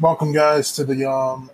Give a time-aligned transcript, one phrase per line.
[0.00, 1.50] Welcome, guys, to the um,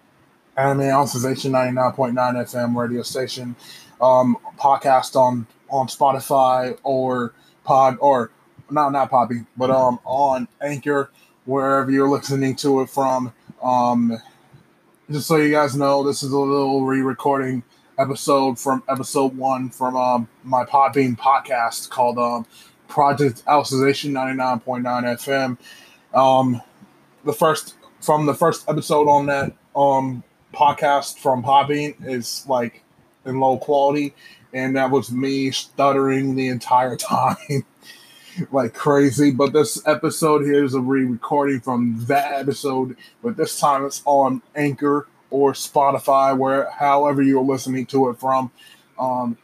[0.56, 3.56] Anime Alicization 99.9 FM radio station
[4.00, 7.32] um, podcast on on Spotify or
[7.64, 8.30] Pod or
[8.70, 11.10] not not Poppy, but um on Anchor,
[11.46, 13.32] wherever you're listening to it from.
[13.60, 14.16] Um,
[15.10, 17.64] just so you guys know, this is a little re-recording
[17.98, 22.46] episode from episode one from um, my Podbean podcast called um,
[22.86, 25.58] Project Alicization 99.9
[26.14, 26.16] FM.
[26.16, 26.62] Um,
[27.24, 30.22] the first from the first episode on that um
[30.54, 32.82] podcast from Podbean is like
[33.24, 34.14] in low quality,
[34.52, 37.64] and that was me stuttering the entire time.
[38.52, 43.84] like crazy, but this episode here is a re-recording from that episode, but this time
[43.84, 48.50] it's on Anchor or Spotify, where however you're listening to it from.
[48.98, 49.36] Um,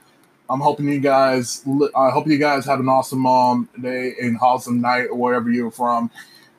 [0.48, 1.64] I'm hoping you guys.
[1.96, 5.70] I hope you guys have an awesome um, day and awesome night or wherever you're
[5.70, 6.10] from.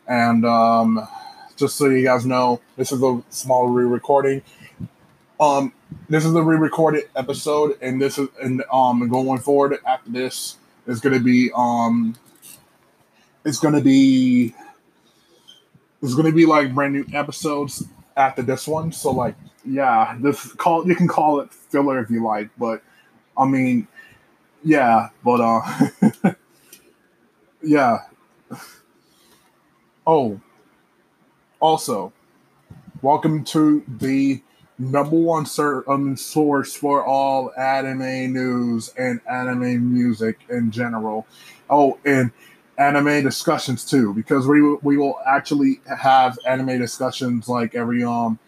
[0.08, 1.08] And um,
[1.56, 4.42] just so you guys know, this is a small re-recording.
[5.40, 5.74] Um,
[6.10, 10.58] this is a re-recorded episode, and this is and um going forward after this
[10.88, 12.16] is to be um
[13.44, 14.54] it's to be
[16.02, 17.84] it's to be like brand new episodes
[18.16, 18.92] after this one.
[18.92, 22.82] So like yeah, this call you can call it filler if you like, but
[23.38, 23.88] I mean
[24.64, 26.34] yeah, but uh
[27.64, 28.00] yeah.
[30.08, 30.40] Oh,
[31.66, 32.14] also,
[33.02, 34.42] welcome to the
[34.78, 35.46] number one
[35.88, 41.26] um, source for all anime news and anime music in general.
[41.70, 42.32] Oh, and
[42.78, 48.40] anime discussions too, because we we will actually have anime discussions like every um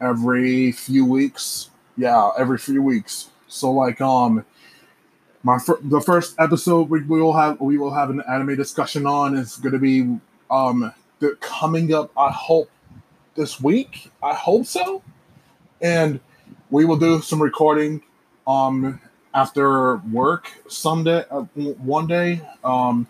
[0.00, 1.70] every few weeks.
[1.96, 3.30] Yeah, every few weeks.
[3.48, 4.44] So like um
[5.42, 9.06] my fir- the first episode we, we will have we will have an anime discussion
[9.06, 10.18] on is going to be
[10.50, 10.92] um
[11.36, 12.10] coming up.
[12.16, 12.70] I hope
[13.34, 14.10] this week.
[14.22, 15.02] I hope so,
[15.80, 16.20] and
[16.70, 18.02] we will do some recording
[18.46, 19.00] um
[19.32, 22.40] after work someday uh, one day.
[22.62, 23.06] Um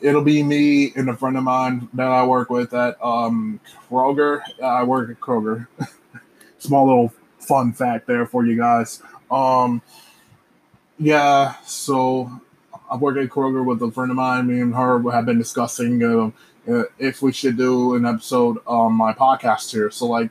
[0.00, 4.40] it'll be me and a friend of mine that i work with at um kroger.
[4.62, 5.66] I work at kroger.
[6.58, 9.02] Small little fun fact there for you guys.
[9.30, 9.82] Um
[10.98, 12.40] yeah so
[12.90, 14.46] i work at kroger with a friend of mine.
[14.46, 16.30] Me and her have been discussing uh,
[16.98, 19.90] if we should do an episode on my podcast here.
[19.90, 20.30] So like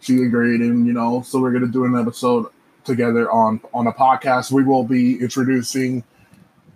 [0.00, 2.46] she agreed, and you know, so we're gonna do an episode
[2.84, 4.52] together on on a podcast.
[4.52, 6.04] We will be introducing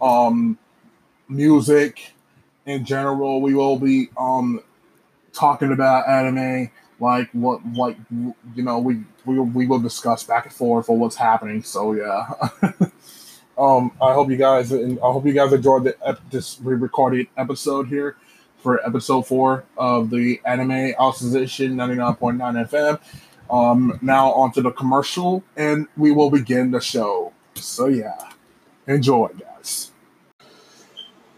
[0.00, 0.58] um
[1.28, 2.12] music
[2.66, 3.40] in general.
[3.40, 4.60] We will be um
[5.32, 10.54] talking about anime, like what like you know we we we will discuss back and
[10.54, 11.62] forth for what's happening.
[11.62, 12.32] So yeah.
[13.58, 18.16] um, I hope you guys I hope you guys enjoyed the, this re-recorded episode here
[18.66, 23.00] for episode four of the Anime Alicization 99.9 FM.
[23.48, 27.32] Um, now onto the commercial, and we will begin the show.
[27.54, 28.32] So yeah,
[28.88, 29.92] enjoy, guys.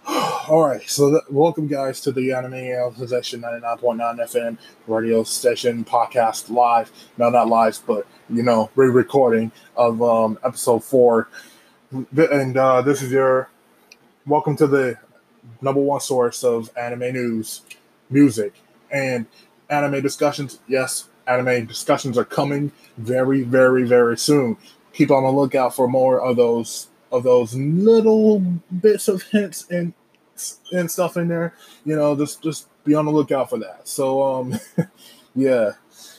[0.09, 4.57] All right, so th- welcome, guys, to the Anime Alicization 99.9 FM
[4.87, 6.91] radio station podcast live.
[7.19, 11.29] No, not live, but you know, re-recording of um, episode four.
[11.91, 13.51] And uh, this is your
[14.25, 14.97] welcome to the
[15.61, 17.63] number one source of anime news,
[18.11, 18.55] music,
[18.91, 19.27] and
[19.69, 20.59] anime discussions.
[20.69, 24.57] Yes, anime discussions are coming very, very, very soon.
[24.93, 29.95] Keep on the lookout for more of those of those little bits of hints and
[30.73, 31.55] and stuff in there.
[31.85, 33.87] You know, just just be on the lookout for that.
[33.87, 34.55] So um
[35.35, 35.73] yeah.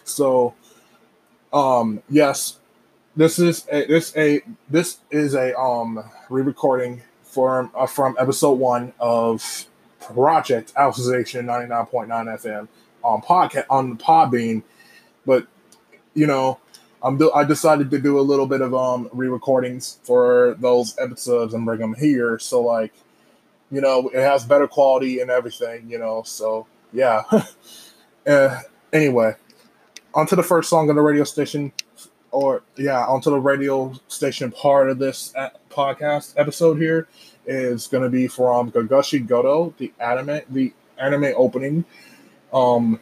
[0.04, 0.54] So
[1.52, 2.58] um yes,
[3.16, 8.94] this is a this a this is a um re-recording from uh, from episode one
[9.00, 9.66] of
[10.02, 12.68] Project Alicization 99.9 FM
[13.04, 14.64] on podcast on Podbean.
[15.26, 15.48] But
[16.14, 16.60] you know,
[17.04, 21.54] I'm do- I decided to do a little bit of um re-recordings for those episodes
[21.54, 22.40] and bring them here.
[22.40, 22.94] So like,
[23.72, 25.90] you know, it has better quality and everything.
[25.90, 27.24] You know, so yeah.
[28.28, 28.62] uh,
[28.92, 29.36] anyway,
[30.14, 31.72] onto the first song on the radio station
[32.32, 37.08] or yeah, onto the radio station part of this uh, podcast episode here
[37.46, 41.86] is going to be from Kakushigoto, the anime, the anime opening.
[42.52, 43.00] Um,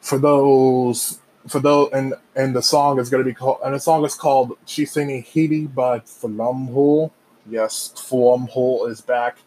[0.00, 3.80] for those, for those, and and the song is going to be called, and the
[3.80, 7.10] song is called "Chiisana Hibi" by Flumpool.
[7.48, 9.38] Yes, Flumpool is back.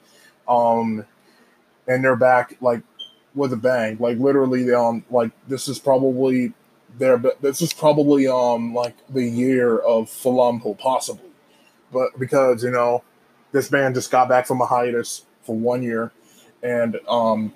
[0.48, 1.06] Um,
[1.88, 2.82] and they're back like
[3.36, 3.98] with a bang.
[4.00, 6.54] Like literally, they um, like this is probably
[6.98, 11.32] there, but this is probably um like the year of Flumpool possibly,
[11.94, 13.04] but because you know
[13.52, 16.12] this band just got back from a hiatus for one year,
[16.62, 17.54] and um,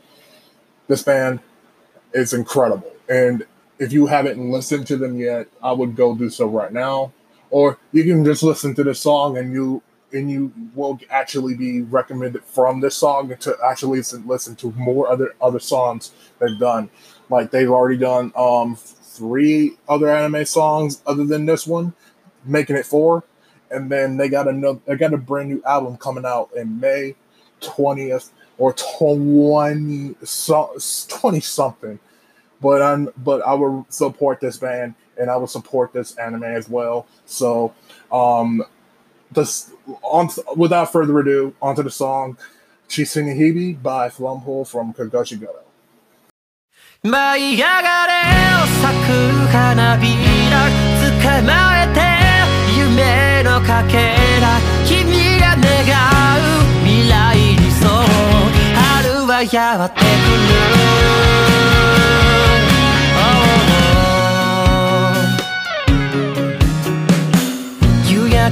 [0.88, 1.40] this band
[2.14, 2.92] is incredible.
[3.10, 3.46] And
[3.80, 7.14] if you haven't listened to them yet, I would go do so right now.
[7.50, 9.82] Or you can just listen to this song and you
[10.14, 15.36] and you will actually be recommended from this song to actually listen, to more other
[15.42, 16.90] other songs they've done.
[17.30, 21.94] Like they've already done um three other anime songs other than this one,
[22.44, 23.24] making it four
[23.72, 27.16] and then they got another they got a brand new album coming out in May
[27.62, 30.78] 20th or 20 so,
[31.08, 32.00] 20 something.
[32.62, 36.68] But I'm but I will support this band and I will support this anime as
[36.70, 37.08] well.
[37.26, 37.74] So
[38.12, 38.64] um
[39.32, 39.72] this
[40.04, 42.38] on without further ado onto the song
[42.90, 45.64] Chiisana Hibi by Flumpool from Kakushigoto
[47.04, 48.14] 舞い上がれ
[48.56, 50.08] を咲く花び
[50.50, 50.68] ら
[51.22, 52.27] 捕まえて
[52.98, 53.98] 夢のかけ
[54.42, 55.86] ら君が願
[56.40, 57.92] う未来にそう
[58.74, 61.37] 春はやってくる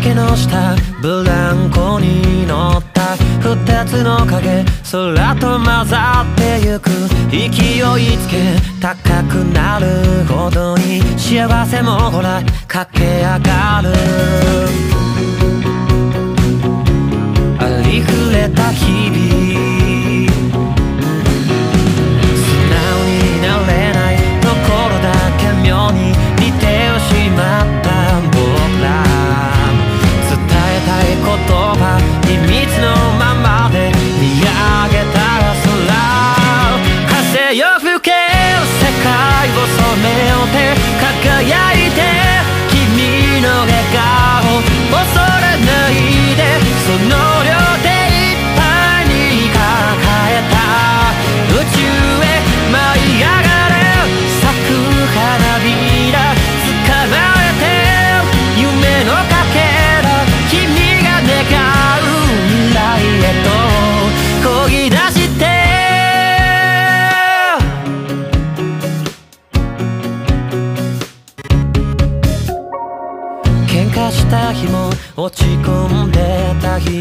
[0.06, 6.92] けの下ブランコに乗った二つの影空と混ざってゆく。
[7.32, 13.90] 勢いつけ高くなるほどに幸せもほら駆け上がる。
[17.58, 19.35] ありふれた日々。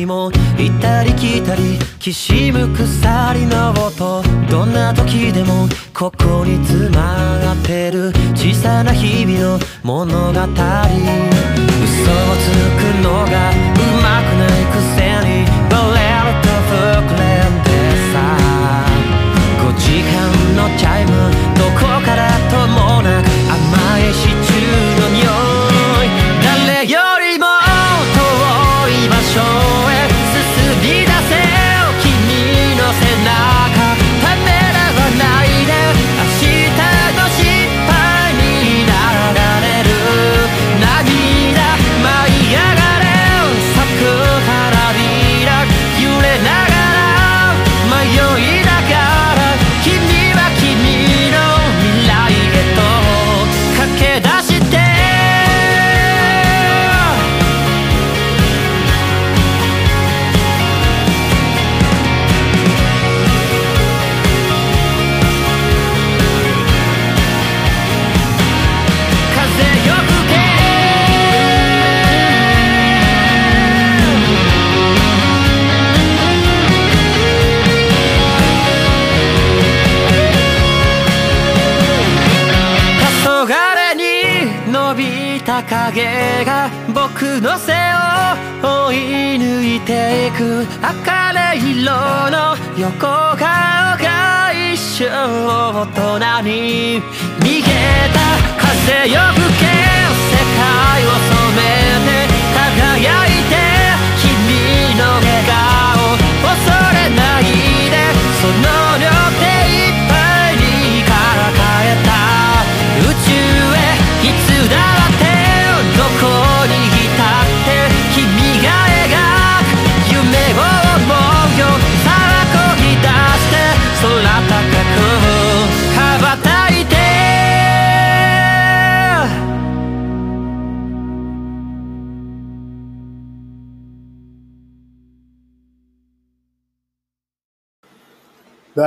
[0.06, 10.50] も行ったり来たりきしむ鎖の音どんな時でもここに詰まってる小さな日々の物語嘘をつ
[12.78, 13.54] くのがう
[14.02, 14.93] まくない癖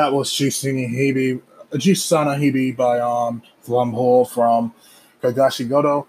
[0.08, 1.42] That was Jisini Hibi,
[1.74, 4.74] Chiisana Hibi by um Flumpool from
[5.22, 6.06] Kakushigoto.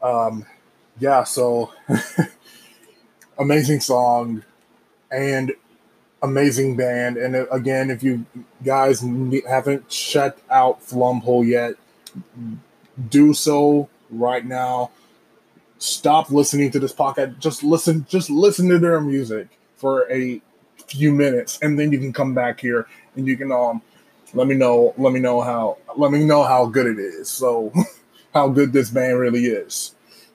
[0.00, 0.46] Um,
[1.00, 1.72] yeah, so
[3.40, 4.44] amazing song
[5.10, 5.50] and
[6.22, 7.16] amazing band.
[7.16, 8.24] And uh, again, if you
[8.62, 9.04] guys
[9.48, 11.74] haven't checked out Flumpool yet,
[13.08, 14.92] do so right now.
[15.78, 17.40] Stop listening to this podcast.
[17.40, 18.06] Just listen.
[18.08, 20.40] Just listen to their music for a
[20.86, 22.86] few minutes, and then you can come back here
[23.16, 23.82] and you can um
[24.34, 24.94] let me know.
[24.96, 25.78] Let me know how.
[25.96, 27.28] Let me know how good it is.
[27.28, 27.72] So,
[28.34, 29.94] how good this band really is.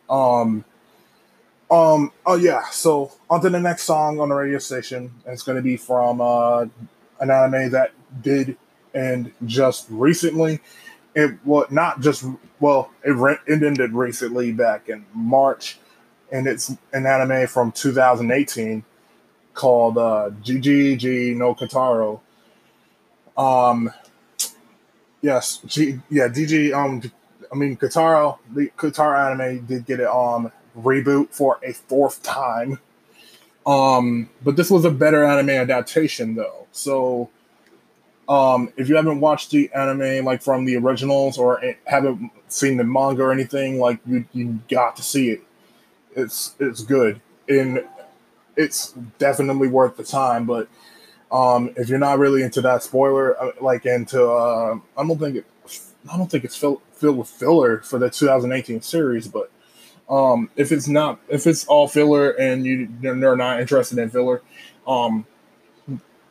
[0.09, 0.63] Um.
[1.69, 2.11] Um.
[2.25, 2.69] Oh yeah.
[2.69, 5.11] So on to the next song on the radio station.
[5.25, 6.65] It's to be from uh,
[7.19, 8.57] an anime that did
[8.93, 10.59] and just recently.
[11.15, 12.25] It was not just
[12.59, 12.91] well.
[13.03, 15.79] It re- it ended recently back in March,
[16.31, 18.85] and it's an anime from 2018
[19.57, 22.21] called uh, GeGeGe no Kitaro.
[23.35, 23.91] Um.
[25.21, 25.59] Yes.
[25.65, 25.99] G.
[26.09, 26.29] Yeah.
[26.29, 26.73] DG.
[26.73, 27.01] Um.
[27.51, 28.37] I mean, Kitaro.
[28.53, 32.79] The Kitaro anime did get it um reboot for a fourth time.
[33.65, 36.67] Um, but this was a better anime adaptation though.
[36.71, 37.29] So
[38.29, 42.85] um, if you haven't watched the anime like from the originals or haven't seen the
[42.85, 45.41] manga or anything, like you you got to see it.
[46.15, 47.83] It's it's good and
[48.57, 50.45] it's definitely worth the time.
[50.45, 50.67] But
[51.31, 55.37] um, if you're not really into that spoiler, uh, like into uh, I don't think
[55.37, 55.45] it,
[56.11, 59.51] I don't think it's filled filled with filler for the 2018 series, but
[60.09, 64.41] um, if it's not, if it's all filler and you they're not interested in filler,
[64.87, 65.25] um,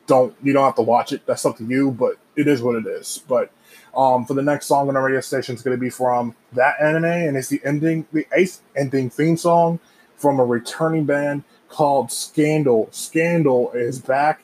[0.07, 1.25] don't you don't have to watch it.
[1.27, 3.23] That's up to you, but it is what it is.
[3.29, 3.53] But
[3.97, 6.81] um, for the next song on the radio station is going to be from that
[6.81, 9.79] anime, and it's the ending, the eighth ending theme song
[10.17, 12.89] from a returning band called Scandal.
[12.91, 14.43] Scandal is back,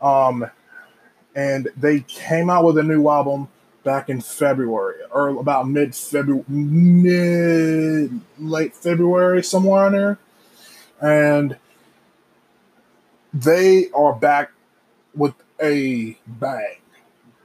[0.00, 0.50] um,
[1.34, 3.48] and they came out with a new album
[3.84, 10.18] back in February or about mid February, mid late February, somewhere on there.
[11.00, 11.56] And
[13.32, 14.52] they are back
[15.14, 16.76] with a bang,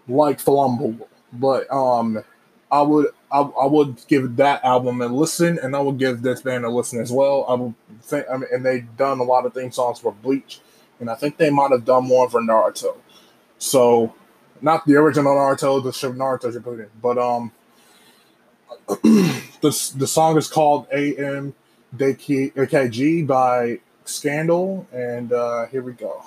[0.08, 1.08] like Flumpool.
[1.34, 2.24] But um,
[2.72, 6.42] I would I, I would give that album a listen, and I would give this
[6.42, 7.46] band a listen as well.
[7.48, 10.60] I would think, I mean, and they've done a lot of theme songs for Bleach,
[11.00, 12.98] and I think they might have done one for Naruto.
[13.60, 14.14] So
[14.62, 17.52] not the original Naruto, the Naruto Shippuden, but um,
[19.04, 21.54] the the song is called AM
[21.96, 26.24] AKG by Scandal, and uh, here we go.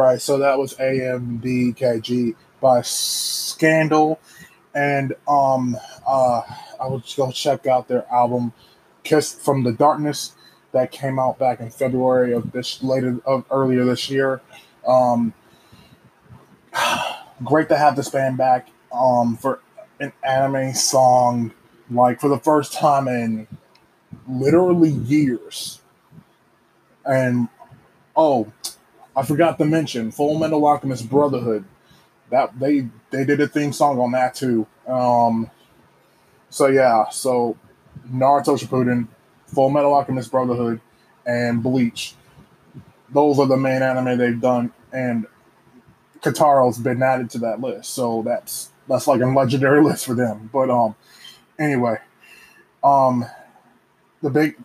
[0.00, 4.20] Right, so that was AMBKG by Scandal,
[4.74, 5.76] and um,
[6.06, 6.42] uh,
[6.80, 8.52] I was go check out their album
[9.02, 10.34] "Kiss from the Darkness"
[10.72, 14.40] that came out back in February of this later of earlier this year.
[14.86, 15.34] Um,
[17.44, 19.60] great to have this band back um, for
[19.98, 21.52] an anime song,
[21.90, 23.46] like for the first time in
[24.28, 25.80] literally years.
[27.04, 27.48] And
[28.14, 28.52] oh,
[29.16, 31.64] I forgot to mention Full Metal Alchemist Brotherhood.
[32.30, 34.66] That they they did a theme song on that too.
[34.86, 35.50] Um,
[36.48, 37.56] so yeah, so
[38.08, 39.08] Naruto Shippuden,
[39.46, 40.80] Full Metal Alchemist Brotherhood,
[41.26, 42.14] and Bleach.
[43.12, 45.26] Those are the main anime they've done, and
[46.20, 47.94] Kitaro's been added to that list.
[47.94, 50.50] So that's that's like a legendary list for them.
[50.52, 50.94] But um,
[51.58, 51.98] anyway,
[52.84, 53.24] um,
[54.22, 54.56] the big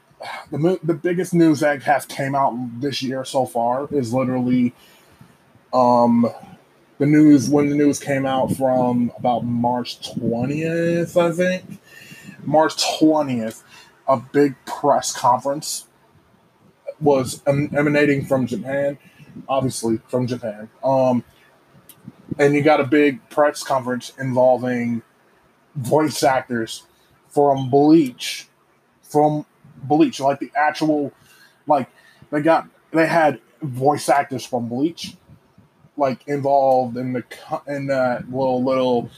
[0.52, 4.74] the the biggest news that has came out this year so far is literally
[5.74, 6.28] um
[6.98, 11.80] the news when the news came out from about March 20th, I think.
[12.46, 13.64] March 20th,
[14.08, 15.88] a big press conference
[17.02, 18.98] was emanating from Japan,
[19.50, 20.70] obviously from Japan.
[20.84, 21.24] Um,
[22.40, 25.02] and you got a big press conference involving
[25.76, 26.84] voice actors
[27.28, 28.48] from Bleach,
[29.04, 29.46] from
[29.88, 31.12] Bleach, like the actual,
[31.68, 31.90] like
[32.32, 35.16] they got they had voice actors from Bleach,
[35.98, 37.24] like involved in the
[37.68, 39.10] in that little little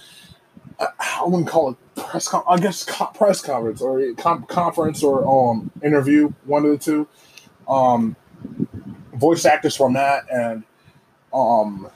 [0.79, 5.27] I wouldn't call it press con- I guess co- press conference or com- conference or
[5.27, 7.07] um interview one of the two.
[7.67, 8.15] Um
[9.13, 10.63] voice actors from that and
[11.33, 11.89] um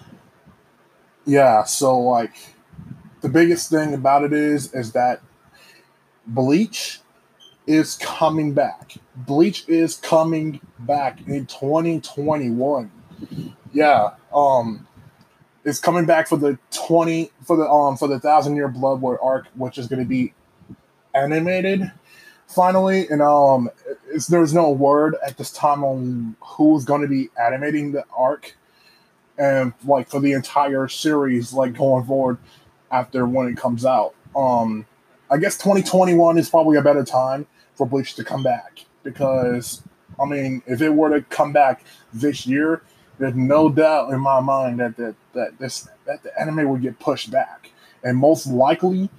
[1.26, 2.34] yeah so like
[3.22, 5.22] the biggest thing about it is is that
[6.26, 7.01] bleach
[7.72, 8.96] is coming back.
[9.16, 12.92] Bleach is coming back in 2021
[13.74, 14.88] yeah um
[15.64, 19.22] is coming back for the 20 for the um for the thousand year blood war
[19.24, 20.34] arc which is going to be
[21.14, 21.92] animated
[22.48, 23.08] finally.
[23.10, 23.70] And um
[24.30, 28.56] there's no word at this time on who's going to be animating the arc.
[29.38, 32.38] And like for the entire series like going forward
[32.92, 34.14] after when it comes out.
[34.36, 34.86] Um
[35.30, 39.82] i guess 2021 is probably a better time for bleach to come back because
[40.20, 42.82] i mean if it were to come back this year
[43.22, 46.98] there's no doubt in my mind that that, that this that the anime would get
[46.98, 47.70] pushed back,
[48.04, 49.12] and most likely,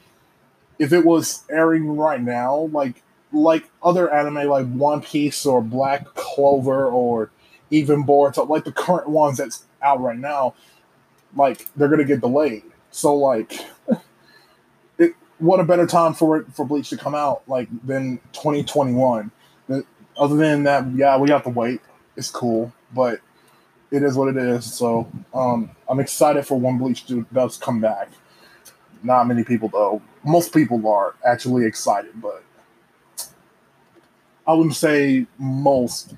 [0.80, 3.00] if it was airing right now, like
[3.32, 7.30] like other anime like One Piece or Black Clover or
[7.70, 10.54] even Boruto, like the current ones that's out right now,
[11.36, 12.64] like they're gonna get delayed.
[12.90, 13.64] So like,
[15.42, 19.30] what a better time for it for Bleach to come out like than 2021.
[20.16, 21.80] Other than that, yeah, we got to wait.
[22.16, 23.20] It's cool, but
[23.90, 24.72] it is what it is.
[24.72, 28.08] So um, I'm excited for when Bleach do, does come back.
[29.02, 30.00] Not many people though.
[30.22, 32.44] Most people are actually excited, but
[34.46, 36.14] I wouldn't say most.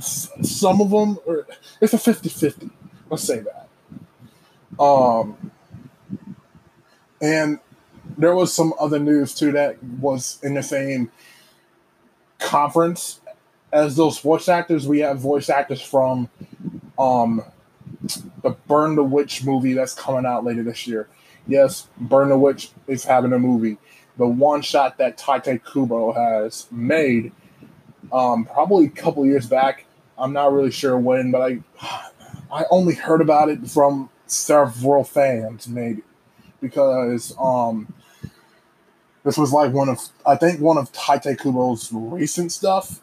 [0.00, 1.46] Some of them are.
[1.80, 2.70] It's a 50-50.
[3.08, 3.68] Let's say that.
[4.78, 5.50] Um,
[7.22, 7.58] and
[8.18, 11.10] there was some other news too that was in the same
[12.38, 13.20] conference
[13.72, 14.86] as those voice actors.
[14.86, 16.28] We have voice actors from
[16.98, 17.42] um
[18.42, 21.08] the Burn the Witch movie that's coming out later this year.
[21.46, 23.78] Yes, Burn the Witch is having a movie.
[24.16, 27.32] The one shot that Tite Kubo has made,
[28.12, 29.84] um, probably a couple years back.
[30.18, 31.60] I'm not really sure when, but I
[32.52, 36.02] I only heard about it from several fans, maybe,
[36.60, 37.92] because um,
[39.24, 43.00] this was like one of I think one of Tite Kubo's recent stuff,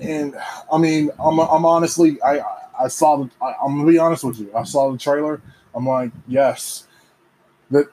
[0.00, 0.34] and
[0.72, 2.42] I mean I'm I'm honestly I
[2.82, 3.30] I saw the.
[3.40, 4.50] I, am gonna be honest with you.
[4.54, 5.40] I saw the trailer.
[5.74, 6.86] I'm like, yes,
[7.70, 7.86] that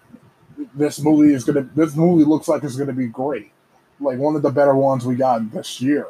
[0.73, 1.67] this movie is gonna.
[1.75, 3.51] This movie looks like it's gonna be great.
[3.99, 6.07] Like one of the better ones we got this year.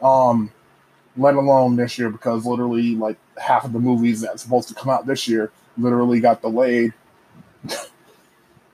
[0.00, 0.50] Um,
[1.16, 4.90] let alone this year because literally like half of the movies that's supposed to come
[4.90, 6.92] out this year literally got delayed.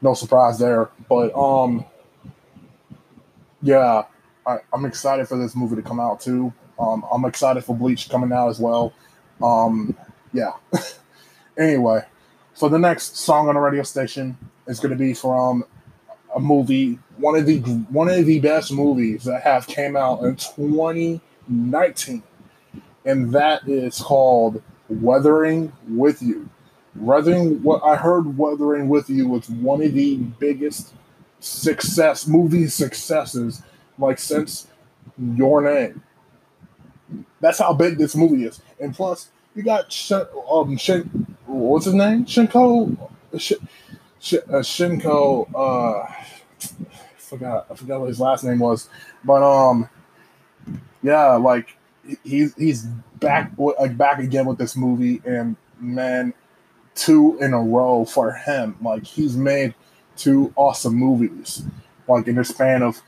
[0.00, 1.84] no surprise there, but um,
[3.62, 4.04] yeah,
[4.46, 6.52] I, I'm excited for this movie to come out too.
[6.78, 8.92] Um, I'm excited for Bleach coming out as well.
[9.42, 9.96] Um,
[10.32, 10.52] yeah.
[11.58, 12.02] anyway,
[12.54, 15.64] so the next song on the radio station is going to be from
[16.34, 20.36] a movie, one of the one of the best movies that have came out in
[20.36, 22.22] 2019,
[23.04, 26.48] and that is called Weathering with You.
[27.00, 30.92] Weathering, what I heard, Weathering with You was one of the biggest
[31.40, 33.62] success movie successes
[33.98, 34.66] like since
[35.18, 36.02] Your Name.
[37.40, 38.60] That's how big this movie is.
[38.80, 39.94] And plus, you got
[40.50, 42.24] um Shin, what's his name?
[42.26, 43.58] Shinko, Shin,
[44.20, 45.48] Shin, uh, Shinko.
[45.54, 46.12] Uh,
[47.16, 48.88] forgot I forgot what his last name was,
[49.24, 49.88] but um,
[51.02, 51.76] yeah, like
[52.24, 52.84] he's he's
[53.20, 56.34] back like back again with this movie, and man,
[56.98, 58.76] two in a row for him.
[58.82, 59.74] Like he's made
[60.16, 61.62] two awesome movies,
[62.08, 63.00] like in the span of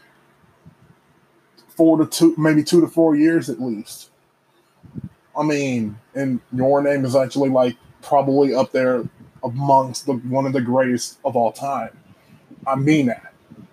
[1.68, 4.10] four to two, maybe two to four years at least.
[5.36, 9.04] I mean, and your name is actually like probably up there
[9.42, 11.96] amongst the one of the greatest of all time.
[12.66, 13.32] I mean that.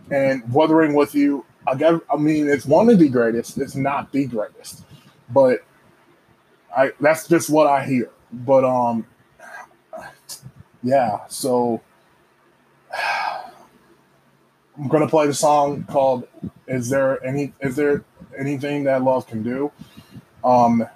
[0.09, 4.11] And Weathering with You, I got I mean it's one of the greatest, it's not
[4.11, 4.83] the greatest.
[5.29, 5.65] But
[6.75, 8.09] I that's just what I hear.
[8.31, 9.05] But um
[10.87, 11.81] yeah, so
[14.77, 16.27] I'm gonna play the song called
[16.67, 18.05] "Is There Any Is There
[18.37, 19.71] Anything That Love Can Do."
[20.43, 20.87] Um,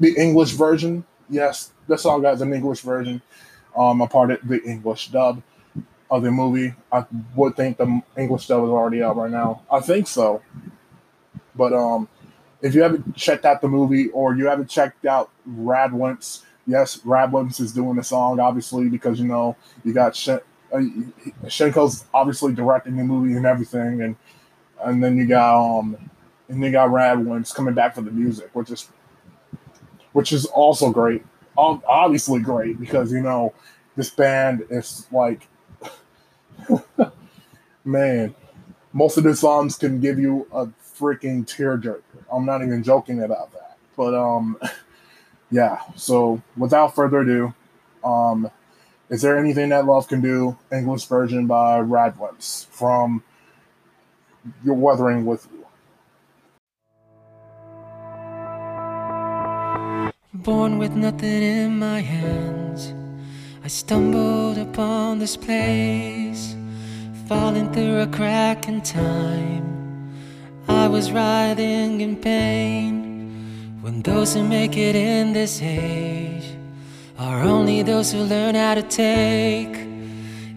[0.00, 3.22] the English version, yes, the song got an English version.
[3.76, 5.42] Um, a part of the English dub
[6.10, 6.74] of the movie.
[6.90, 7.06] I
[7.36, 9.62] would think the English dub is already out right now.
[9.70, 10.42] I think so,
[11.54, 12.08] but um,
[12.62, 17.60] if you haven't checked out the movie or you haven't checked out Radwimps, yes, Radwimps
[17.60, 20.38] is doing the song obviously because you know you got uh,
[21.46, 24.16] Shinko's obviously directing the movie and everything, and
[24.84, 25.96] and then you got um
[26.48, 28.88] and you got Radwimps coming back for the music, which is
[30.12, 31.24] which is also great.
[31.56, 33.52] Obviously great because you know
[33.96, 35.48] this band is like
[37.84, 38.34] man,
[38.92, 40.66] most of the songs can give you a
[40.98, 42.02] freaking tearjerker.
[42.30, 43.76] I'm not even joking about that.
[43.96, 44.58] But um
[45.50, 47.54] yeah, so without further ado,
[48.04, 48.50] um
[49.10, 50.58] is There Anything That Love Can Do?
[50.70, 53.22] English version by Radwimps from
[54.62, 55.64] You're Weathering With You.
[60.34, 62.92] Born with nothing in my hands,
[63.64, 66.54] I stumbled upon this place,
[67.26, 70.12] falling through a crack in time.
[70.68, 72.97] I was writhing in pain
[73.88, 76.44] when those who make it in this age
[77.18, 79.74] are only those who learn how to take,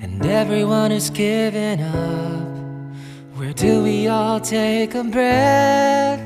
[0.04, 3.38] and everyone who's given up.
[3.38, 6.20] Where do we all take a breath?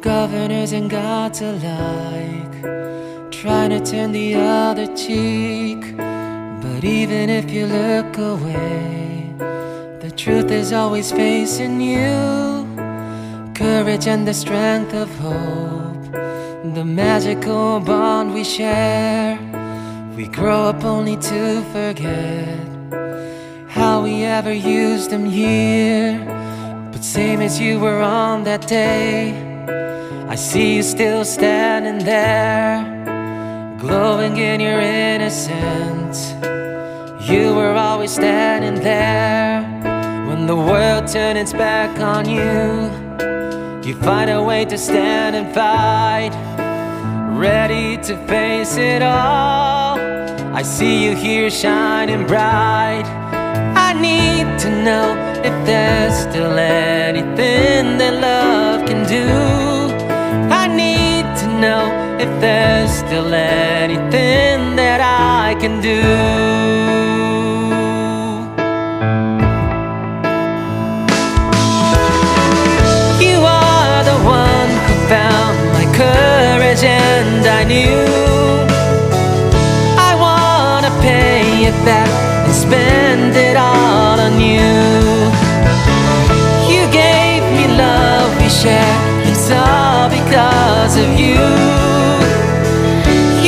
[0.00, 2.47] Governors and gods alike,
[3.30, 5.96] trying to turn the other cheek.
[5.96, 9.34] But even if you look away,
[10.00, 12.66] the truth is always facing you.
[13.54, 16.12] Courage and the strength of hope,
[16.74, 19.38] the magical bond we share.
[20.16, 22.68] We grow up only to forget
[23.68, 26.18] how we ever used them here.
[26.92, 29.32] But same as you were on that day,
[30.30, 32.84] I see you still standing there
[33.80, 36.32] glowing in your innocence.
[37.26, 39.62] You were always standing there
[40.28, 42.90] when the world turned its back on you.
[43.88, 46.34] You find a way to stand and fight,
[47.38, 49.98] ready to face it all.
[50.54, 53.06] I see you here shining bright.
[53.86, 59.57] I need to know if there's still anything that love can do.
[61.58, 61.90] Know
[62.20, 66.02] if there's still anything that I can do.
[73.20, 78.06] You are the one who found my courage, and I knew
[79.98, 82.08] I wanna pay it back
[82.46, 84.70] and spend it all on you.
[86.70, 89.27] You gave me love we share, it's all
[90.28, 91.40] because of you.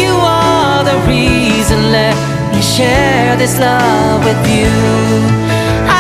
[0.01, 1.93] You are the reason.
[1.93, 2.17] Let
[2.55, 4.73] me share this love with you.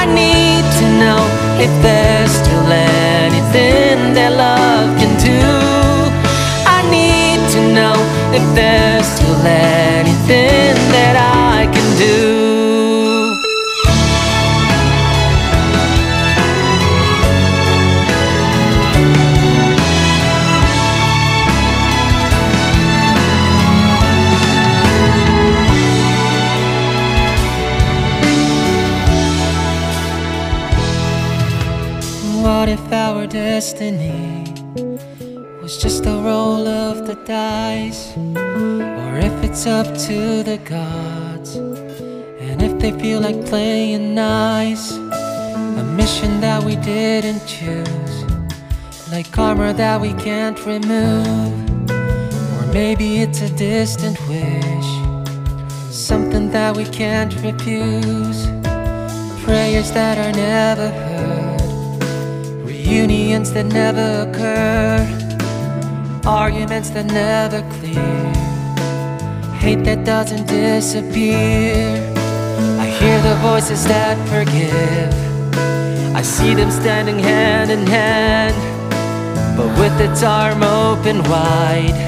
[0.00, 1.20] I need to know
[1.60, 5.42] if there's still anything that love can do.
[6.64, 7.96] I need to know
[8.32, 8.89] if there's
[33.60, 34.42] destiny
[35.60, 41.56] was just a roll of the dice, or if it's up to the gods.
[42.40, 44.92] And if they feel like playing nice,
[45.82, 48.16] a mission that we didn't choose,
[49.12, 51.52] like karma that we can't remove.
[52.56, 54.90] Or maybe it's a distant wish,
[55.90, 58.40] something that we can't refuse.
[59.44, 61.39] Prayers that are never heard,
[62.90, 64.98] reunions that never occur,
[66.26, 68.24] arguments that never clear,
[69.62, 71.86] hate that doesn't disappear.
[72.84, 75.14] I hear the voices that forgive.
[76.16, 78.56] I see them standing hand in hand,
[79.56, 81.98] but with its arm open wide,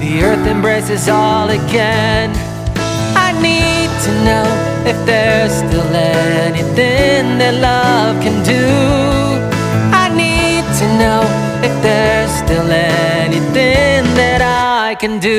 [0.00, 2.30] the earth embraces all again.
[3.26, 4.48] I need to know
[4.86, 8.97] if there's still anything that love can do.
[10.98, 11.22] Know
[11.62, 15.38] if there's still anything that I can do.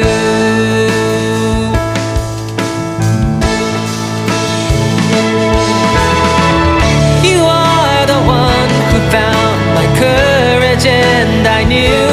[7.27, 12.07] You are the one who found my courage, and I knew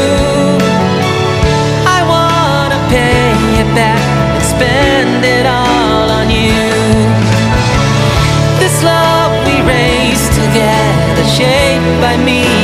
[1.87, 3.31] I wanna pay
[3.63, 4.03] it back
[4.35, 6.67] and spend it all on you.
[8.59, 12.56] This love we raised together, shaped by me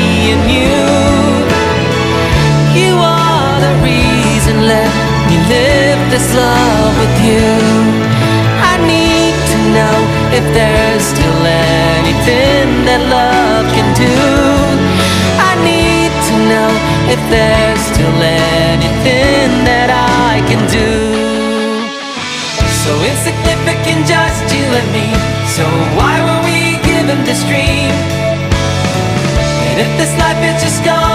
[4.63, 4.93] let
[5.27, 7.47] me live this love with you.
[8.63, 9.97] I need to know
[10.31, 11.43] if there's still
[11.99, 14.15] anything that love can do.
[15.51, 16.71] I need to know
[17.11, 18.19] if there's still
[18.71, 20.91] anything that I can do.
[22.83, 25.11] So insignificant, just you and me.
[25.57, 25.67] So
[25.99, 27.91] why were we given this dream?
[29.69, 31.12] And if this life is just going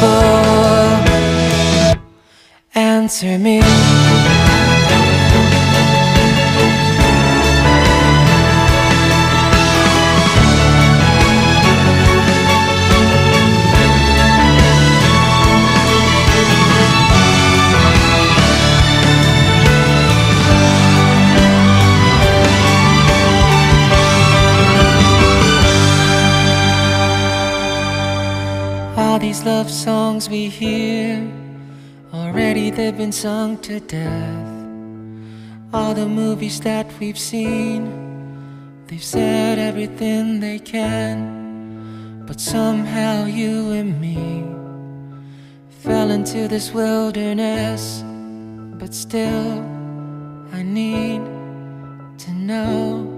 [0.00, 1.02] beautiful.
[2.74, 4.51] Answer me.
[30.22, 31.30] Songs we hear,
[32.12, 34.48] already they've been sung to death.
[35.72, 37.90] All the movies that we've seen,
[38.86, 42.24] they've said everything they can.
[42.26, 44.44] But somehow you and me
[45.80, 48.04] fell into this wilderness.
[48.78, 49.60] But still,
[50.52, 51.22] I need
[52.18, 53.11] to know.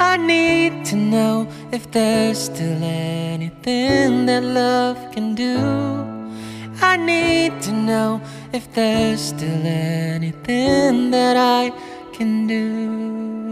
[0.00, 5.58] I need to know if there's still anything that love can do.
[6.80, 8.20] I need to know
[8.52, 11.72] if there's still anything that I
[12.12, 13.47] can do.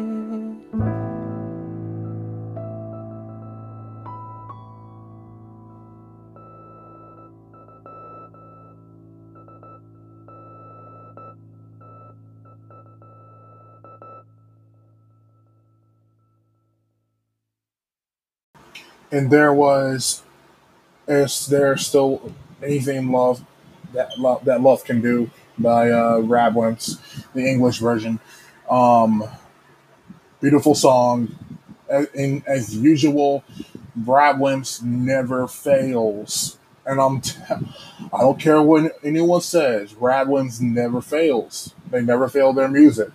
[19.11, 20.23] And there was
[21.09, 23.45] is there still anything love
[23.93, 26.99] that love that love can do by uh Radwimps,
[27.35, 28.21] the English version.
[28.69, 29.25] Um
[30.41, 31.37] beautiful song.
[32.15, 33.45] In, as usual,
[33.99, 36.59] Radwimps never fails.
[36.85, 37.41] And I'm t-
[38.13, 41.75] I don't care what anyone says, Radwimps never fails.
[41.91, 43.11] They never fail their music.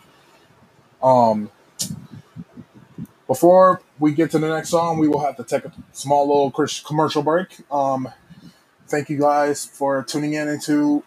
[1.04, 1.52] Um
[3.28, 6.52] before we get to the next song, we will have to take a small little
[6.84, 7.56] commercial break.
[7.72, 8.12] Um,
[8.88, 11.04] thank you guys for tuning in into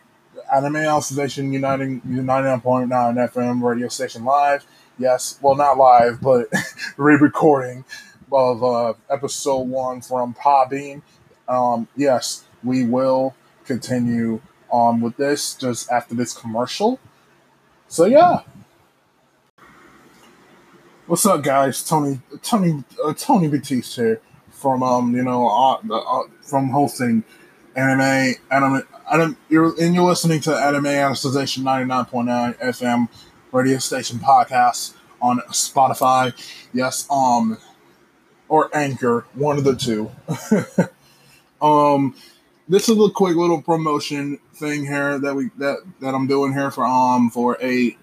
[0.55, 4.65] Anime Association Uniting 99.9 FM radio station live.
[4.97, 6.47] Yes, well, not live, but
[6.97, 7.85] re-recording
[8.31, 11.03] of uh, episode one from Podbean.
[11.49, 17.01] Um, yes, we will continue on with this just after this commercial.
[17.89, 18.43] So yeah.
[21.07, 21.85] What's up, guys?
[21.85, 27.23] Tony, Tony, uh, Tony Batiste here from um, you know, uh, uh, from hosting
[27.77, 29.37] anime, anime, anime.
[29.51, 33.11] You're and you're listening to Anime Anesthesia ninety nine point nine FM
[33.53, 36.33] radio station podcast on Spotify.
[36.73, 37.59] Yes, um,
[38.49, 40.11] or Anchor, one of the two.
[41.63, 42.15] Um,
[42.69, 46.71] this is a quick little promotion thing here that we that that I'm doing here
[46.71, 47.97] for um for a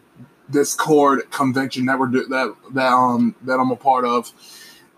[0.51, 4.31] Discord convention that we're do, that that um that I'm a part of.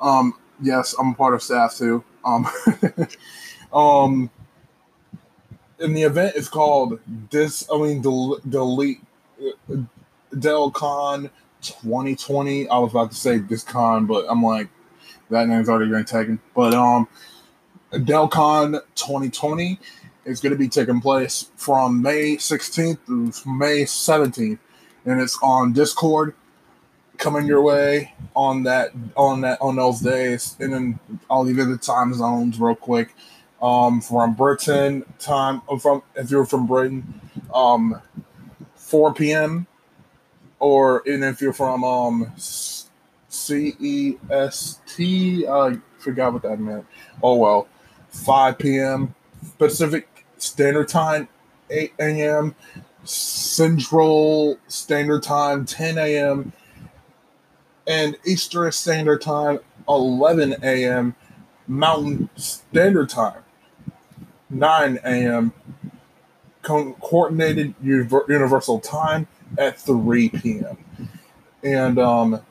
[0.01, 2.03] Um, yes, I'm a part of staff too.
[2.25, 2.47] Um,
[3.73, 4.29] um,
[5.79, 7.67] and the event is called this.
[7.71, 9.01] I mean, del- delete
[9.41, 9.75] uh,
[10.33, 11.29] DelCon
[11.61, 12.67] 2020.
[12.69, 14.69] I was about to say DisCon, but I'm like
[15.29, 16.39] that name's already been taken.
[16.55, 17.07] But um,
[17.91, 19.79] DelCon 2020
[20.25, 24.59] is going to be taking place from May 16th through May 17th,
[25.05, 26.35] and it's on Discord.
[27.17, 31.65] Coming your way on that on that on those days, and then I'll give you
[31.65, 33.15] the time zones real quick.
[33.61, 37.21] Um, from Britain time uh, from if you're from Britain,
[37.53, 38.01] um,
[38.75, 39.67] 4 p.m.
[40.59, 46.85] or and if you're from um C E S T, I forgot what that meant.
[47.21, 47.67] Oh well,
[48.09, 49.15] 5 p.m.
[49.57, 51.27] Pacific Standard Time,
[51.69, 52.55] 8 a.m.
[53.05, 56.53] Central Standard Time, 10 a.m.
[57.87, 61.15] and Eastern Standard Time, 11 a.m.
[61.67, 63.43] Mountain Standard Time,
[64.49, 65.53] 9 a.m.
[66.61, 70.77] Co- coordinated Universal Time at 3 p.m.
[71.63, 72.41] And um,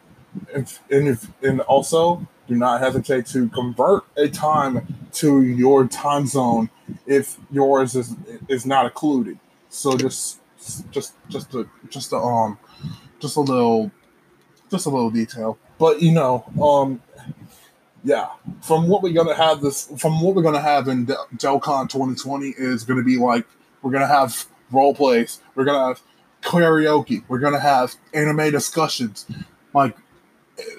[0.54, 6.26] if, and if and also do not hesitate to convert a time to your time
[6.26, 6.70] zone
[7.06, 8.14] if yours is
[8.48, 9.38] is not included.
[9.68, 10.40] So just
[10.90, 12.58] just just a just a um
[13.20, 13.90] just a little
[14.70, 15.58] just a little detail.
[15.78, 17.02] But you know, um
[18.04, 18.30] yeah,
[18.62, 22.48] from what we're gonna have this from what we're gonna have in Del- DelCon 2020
[22.58, 23.46] is gonna be like
[23.82, 26.00] we're gonna have role plays, we're gonna have
[26.42, 29.26] karaoke, we're gonna have anime discussions.
[29.72, 29.96] Like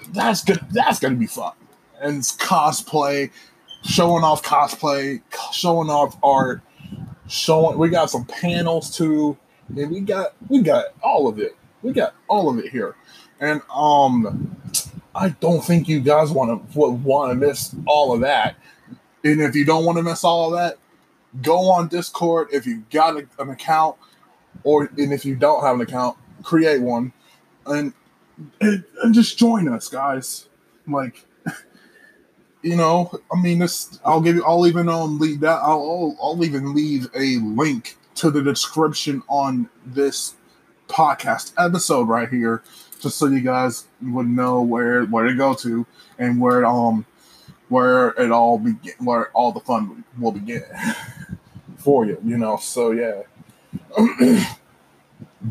[0.09, 0.59] that's good.
[0.71, 1.53] That's gonna be fun.
[2.01, 3.31] And it's cosplay,
[3.83, 5.21] showing off cosplay,
[5.53, 6.61] showing off art,
[7.27, 7.77] showing.
[7.77, 9.37] We got some panels too,
[9.69, 11.55] and we got we got all of it.
[11.81, 12.95] We got all of it here,
[13.39, 14.55] and um,
[15.15, 18.55] I don't think you guys want to want to miss all of that.
[19.23, 20.77] And if you don't want to miss all of that,
[21.41, 22.49] go on Discord.
[22.51, 23.95] If you got a, an account,
[24.63, 27.13] or and if you don't have an account, create one,
[27.65, 27.93] and
[28.61, 30.47] and, and just join us, guys.
[30.87, 31.25] Like,
[32.61, 33.99] you know, I mean, this.
[34.05, 34.45] I'll give you.
[34.45, 35.59] I'll even um leave that.
[35.61, 40.35] I'll, I'll I'll even leave a link to the description on this
[40.87, 42.63] podcast episode right here,
[42.99, 45.85] just so you guys would know where where to go to
[46.19, 47.05] and where um
[47.69, 50.63] where it all begin, where all the fun will begin
[51.77, 52.19] for you.
[52.23, 53.23] You know, so yeah.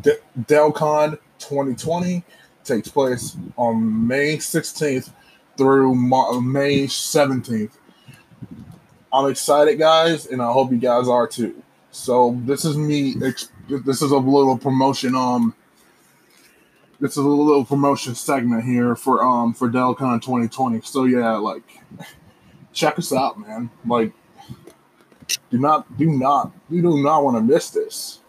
[0.00, 2.24] De- DelCon 2020
[2.64, 5.10] takes place on May 16th
[5.56, 7.72] through May 17th.
[9.12, 11.61] I'm excited, guys, and I hope you guys are too.
[11.92, 13.14] So this is me.
[13.14, 15.14] This is a little promotion.
[15.14, 15.54] Um,
[16.98, 20.80] this is a little promotion segment here for um for DelCon 2020.
[20.80, 21.62] So yeah, like
[22.72, 23.70] check us out, man.
[23.86, 24.12] Like,
[25.50, 28.20] do not, do not, you do not want to miss this.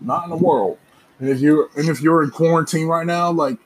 [0.00, 0.78] Not in the world.
[1.18, 3.58] And if you and if you're in quarantine right now, like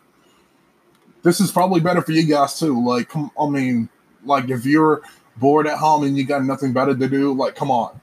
[1.22, 2.82] this is probably better for you guys too.
[2.82, 3.90] Like, I mean,
[4.24, 5.02] like if you're
[5.36, 8.00] bored at home and you got nothing better to do, like, come on,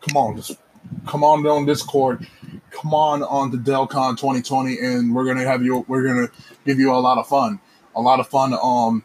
[0.00, 0.58] come on, just
[1.06, 2.26] come on on Discord,
[2.70, 5.84] come on on the DelCon 2020, and we're gonna have you.
[5.88, 6.28] We're gonna
[6.64, 7.60] give you a lot of fun,
[7.94, 8.54] a lot of fun.
[8.54, 9.04] Um,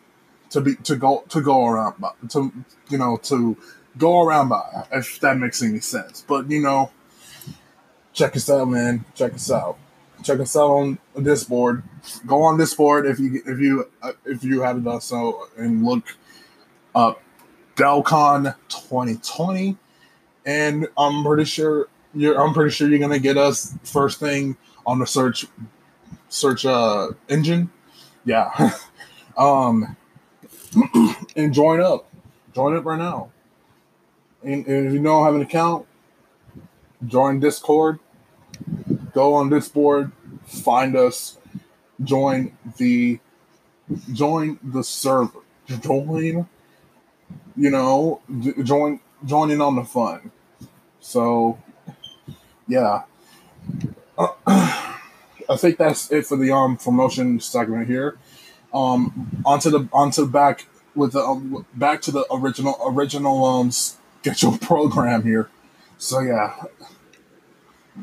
[0.53, 1.95] to be to go to go around
[2.29, 2.51] to
[2.89, 3.57] you know to
[3.97, 6.23] go around by if that makes any sense.
[6.27, 6.91] But you know
[8.13, 9.03] check us out, man.
[9.15, 9.77] Check us out.
[10.23, 11.83] Check us out on Discord.
[12.25, 16.15] Go on Discord if you if you uh, if you haven't done so, and look
[16.95, 17.21] up
[17.75, 19.77] DelCon 2020.
[20.45, 22.39] And I'm pretty sure you're.
[22.39, 25.45] I'm pretty sure you're gonna get us first thing on the search
[26.29, 27.71] search uh engine.
[28.25, 28.71] Yeah.
[29.37, 29.95] um.
[31.35, 32.09] and join up.
[32.53, 33.31] Join up right now.
[34.43, 35.85] And, and if you don't have an account,
[37.05, 37.99] join Discord,
[39.13, 40.11] go on Discord,
[40.45, 41.37] find us,
[42.03, 43.19] join the
[44.11, 45.39] join the server,
[45.81, 46.47] join,
[47.55, 48.21] you know,
[48.63, 50.31] join join in on the fun.
[50.99, 51.57] So,
[52.67, 53.03] yeah,
[54.47, 58.17] I think that's it for the um promotion segment here.
[58.73, 64.57] Um, onto the onto back with the um, back to the original original um schedule
[64.61, 65.49] program here.
[65.97, 66.55] So yeah,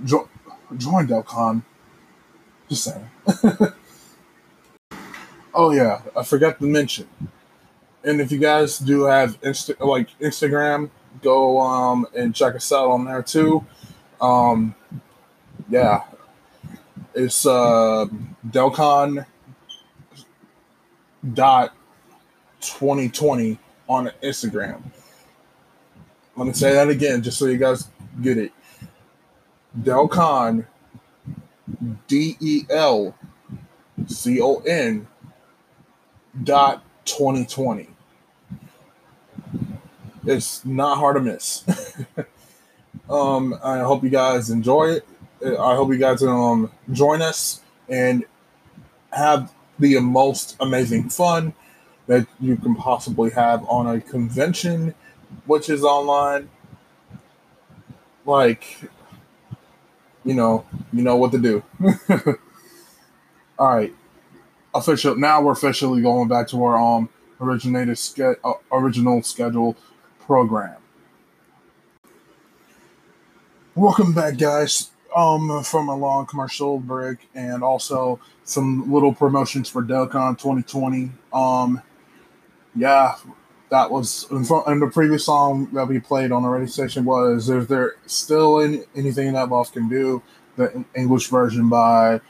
[0.04, 0.28] jo-
[0.76, 1.62] join DelCon.
[2.68, 3.10] Just saying.
[5.54, 7.08] oh yeah, I forgot to mention.
[8.04, 10.90] and if you guys do have Insta- like Instagram,
[11.22, 13.64] go um, and check us out on there too.
[14.20, 14.74] Um,
[15.68, 16.02] yeah,
[17.14, 18.06] it's uh,
[18.48, 19.26] Delcon
[21.34, 21.74] dot
[22.60, 23.58] 2020
[23.88, 24.82] on Instagram.
[26.36, 27.88] Let me say that again, just so you guys
[28.22, 28.52] get it.
[29.78, 30.66] Delcon,
[32.06, 33.14] D E L
[34.06, 35.06] C O N
[36.42, 37.88] dot 2020.
[40.24, 41.64] It's not hard to miss.
[43.10, 45.06] um, I hope you guys enjoy it.
[45.42, 48.24] I hope you guys um join us and
[49.12, 51.54] have the most amazing fun
[52.06, 54.94] that you can possibly have on a convention,
[55.46, 56.50] which is online.
[58.26, 58.90] Like,
[60.24, 61.64] you know, you know what to do.
[63.58, 63.94] All right,
[64.74, 65.16] official.
[65.16, 67.08] Now we're officially going back to our um
[67.40, 69.76] originated ske- uh, original schedule
[70.30, 70.76] program.
[73.74, 74.90] Welcome back, guys.
[75.16, 81.10] Um, from a long commercial break and also some little promotions for Delcon 2020.
[81.32, 81.82] Um,
[82.76, 83.16] yeah,
[83.70, 84.46] that was and
[84.80, 88.84] the previous song that we played on the radio station was "Is there still any,
[88.94, 90.22] anything that love can do?"
[90.54, 92.20] The English version by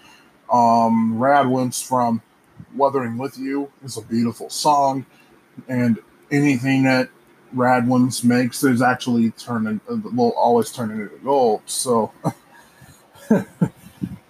[0.51, 2.23] um, Radwimps from
[2.75, 5.05] "Weathering with You" is a beautiful song,
[5.69, 5.99] and
[6.31, 7.11] anything that
[7.55, 11.63] Radwimps makes is actually turning uh, will always turn into gold.
[11.67, 12.13] So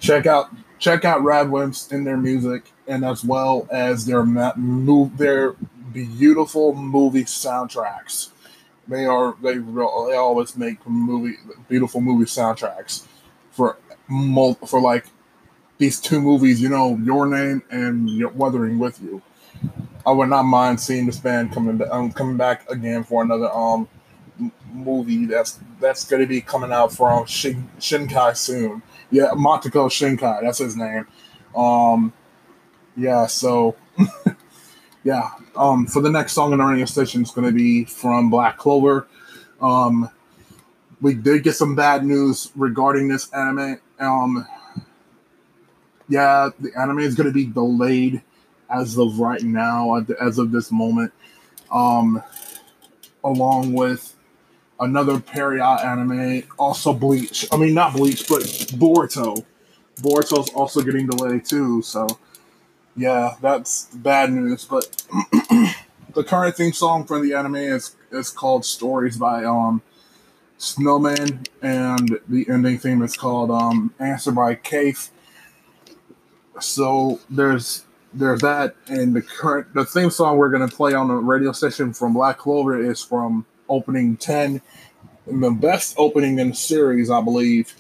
[0.01, 5.55] check out check out Radwimps in their music and as well as their move their
[5.93, 8.31] beautiful movie soundtracks.
[8.89, 11.37] They are they they always make movie
[11.69, 13.07] beautiful movie soundtracks
[13.53, 13.77] for
[14.67, 15.07] for like
[15.79, 16.61] these two movies.
[16.61, 19.23] You know, Your Name and Weathering with You.
[20.07, 23.51] I would not mind seeing this band coming back, um, coming back again for another
[23.53, 23.89] um
[24.73, 28.83] movie that's that's going to be coming out from Shin, Shinkai soon.
[29.11, 31.07] Yeah, Motoko Shinkai, that's his name.
[31.55, 32.13] Um,
[32.97, 33.77] yeah, so
[35.05, 38.31] yeah, um, for the next song in the radio station is going to be from
[38.31, 39.07] Black Clover.
[39.61, 40.09] Um,
[41.01, 43.81] we did get some bad news regarding this anime.
[43.99, 44.47] Um,
[46.09, 48.23] yeah, the anime is going to be delayed
[48.71, 51.13] as of right now, as of this moment,
[51.71, 52.23] um,
[53.25, 54.15] along with
[54.79, 57.47] another Pierrot anime, also Bleach.
[57.53, 59.45] I mean, not Bleach, but Boruto.
[60.01, 62.07] Boruto's also getting delayed too, so
[62.97, 64.65] yeah, that's bad news.
[64.65, 65.03] But
[66.15, 69.83] the current theme song for the anime is is called "Stories" by um
[70.59, 75.11] Snowman, and the ending theme is called um "Answer" by Cave.
[76.61, 81.15] So there's there's that, and the current the theme song we're gonna play on the
[81.15, 84.61] radio station from Black Clover is from opening ten,
[85.27, 87.75] the best opening in the series, I believe,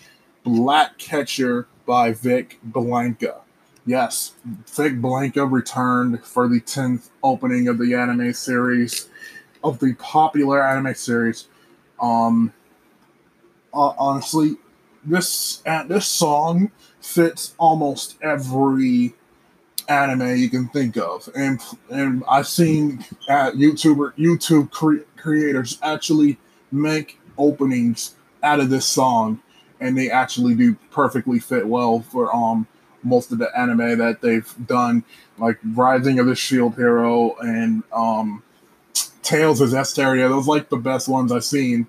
[0.44, 3.40] Black Catcher by Vickeblanka.
[3.86, 4.34] Yes,
[4.66, 9.08] Vickeblanka returned for the tenth opening of the anime series,
[9.64, 11.48] of the popular anime series.
[12.00, 12.52] Um,
[13.74, 14.56] uh, honestly,
[15.04, 16.70] this uh, this song
[17.00, 19.14] fits almost every
[19.90, 21.60] anime you can think of, and
[21.90, 26.38] and I've seen uh, YouTuber YouTube cre- creators actually
[26.72, 29.42] make openings out of this song,
[29.80, 32.66] and they actually do perfectly fit well for um
[33.02, 35.04] most of the anime that they've done,
[35.38, 38.42] like Rising of the Shield Hero and um
[39.22, 40.28] Tales of Zestiria.
[40.28, 41.86] Those like the best ones I've seen.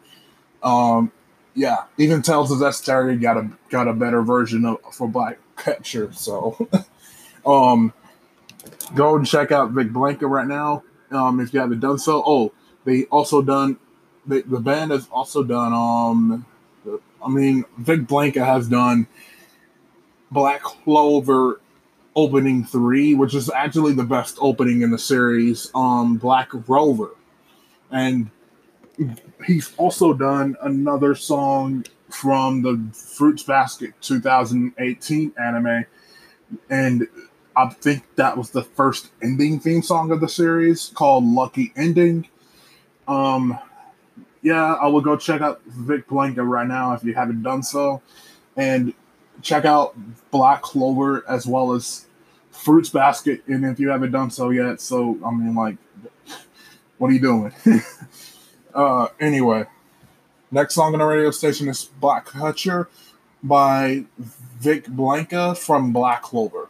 [0.64, 1.12] Um,
[1.56, 6.12] yeah, even Tales of Zestiria got a got a better version of for Black Catcher.
[6.14, 6.68] So
[7.46, 7.94] Um,
[8.96, 10.84] go and check out Vickeblanka right now.
[11.12, 12.24] Um, if you haven't done so.
[12.26, 12.54] Oh,
[12.86, 13.78] they also done.
[14.26, 15.74] The band has also done.
[15.74, 16.46] Um,
[17.24, 19.08] I mean, Vickeblanka has done
[20.32, 21.60] Black Clover
[22.16, 25.72] opening three, which is actually the best opening in the series.
[25.74, 27.16] Um, Black Rover,
[27.90, 28.30] and
[29.46, 35.86] he's also done another song from the Fruits Basket 2018 anime,
[36.70, 37.08] and
[37.56, 42.28] I think that was the first ending theme song of the series called Lucky Ending.
[43.08, 43.60] Um,
[44.42, 48.02] yeah, I will go check out Vickeblanka right now if you haven't done so.
[48.56, 48.94] And
[49.42, 49.96] check out
[50.32, 52.06] Black Clover as well as
[52.52, 53.44] Fruits Basket.
[53.48, 55.78] And if you haven't done so yet, so I mean, like,
[56.98, 57.54] what are you doing?
[58.74, 59.66] uh, anyway,
[60.52, 62.90] next song on the radio station is Black Catcher
[63.44, 64.06] by
[64.62, 66.70] Vickeblanka from Black Clover.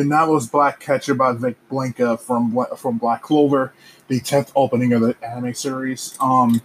[0.00, 3.72] And that was Black Catcher by Vic Blanca from from Black Clover,
[4.08, 6.16] the tenth opening of the anime series.
[6.20, 6.62] Um,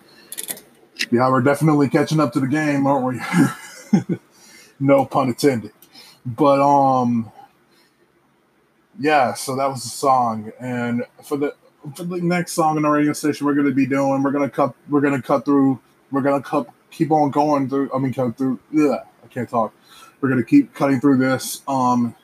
[1.12, 3.22] yeah, we're definitely catching up to the game, aren't
[3.92, 4.18] we?
[4.80, 5.74] no pun intended.
[6.26, 7.32] But um,
[8.98, 9.34] yeah.
[9.34, 11.56] So that was the song, and for the
[11.96, 14.24] for the next song in the radio station, we're gonna be doing.
[14.24, 14.74] We're gonna cut.
[14.90, 15.80] We're gonna cut through.
[16.10, 16.68] We're gonna cut.
[16.90, 17.92] Keep on going through.
[17.94, 18.60] I mean, cut through.
[18.72, 19.74] Yeah, I can't talk.
[20.22, 21.62] We're gonna keep cutting through this.
[21.68, 22.16] Um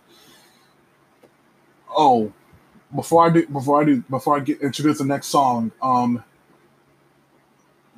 [1.96, 2.34] oh,
[2.94, 6.24] before I do, before I do, before I get introduce the next song, um,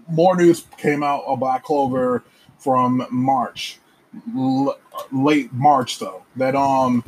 [0.08, 2.24] more news came out Black Clover
[2.58, 3.80] from March,
[4.36, 4.78] L-
[5.12, 6.24] late March though.
[6.36, 7.04] That um,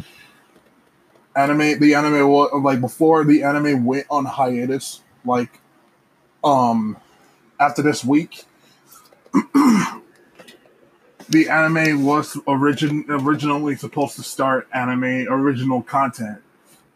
[1.36, 5.60] anime, the anime was like before the anime went on hiatus, like
[6.44, 6.98] um,
[7.60, 8.46] after this week.
[11.30, 16.42] the anime was origin originally supposed to start anime original content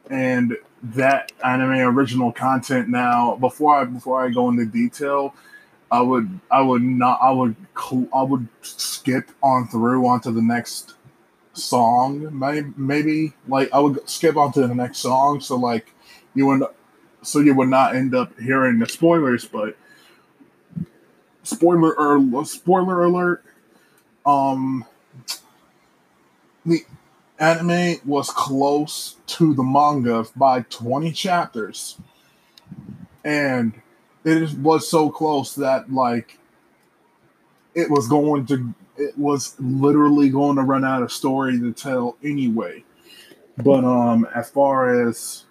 [0.09, 5.35] and that anime original content now before I before I go into detail,
[5.91, 7.55] I would I would not I would
[8.13, 10.95] I would skip on through onto the next
[11.53, 12.29] song.
[12.77, 15.93] Maybe, like I would skip onto the next song so like
[16.33, 16.63] you would
[17.21, 19.75] so you would not end up hearing the spoilers but
[21.43, 23.43] spoiler or spoiler alert
[24.25, 24.85] um
[26.65, 26.85] the
[27.39, 31.97] anime was close to the manga by 20 chapters.
[33.23, 33.73] And
[34.23, 36.39] it was so close that like
[37.73, 42.17] it was going to it was literally going to run out of story to tell
[42.23, 42.83] anyway.
[43.57, 45.45] But um as far as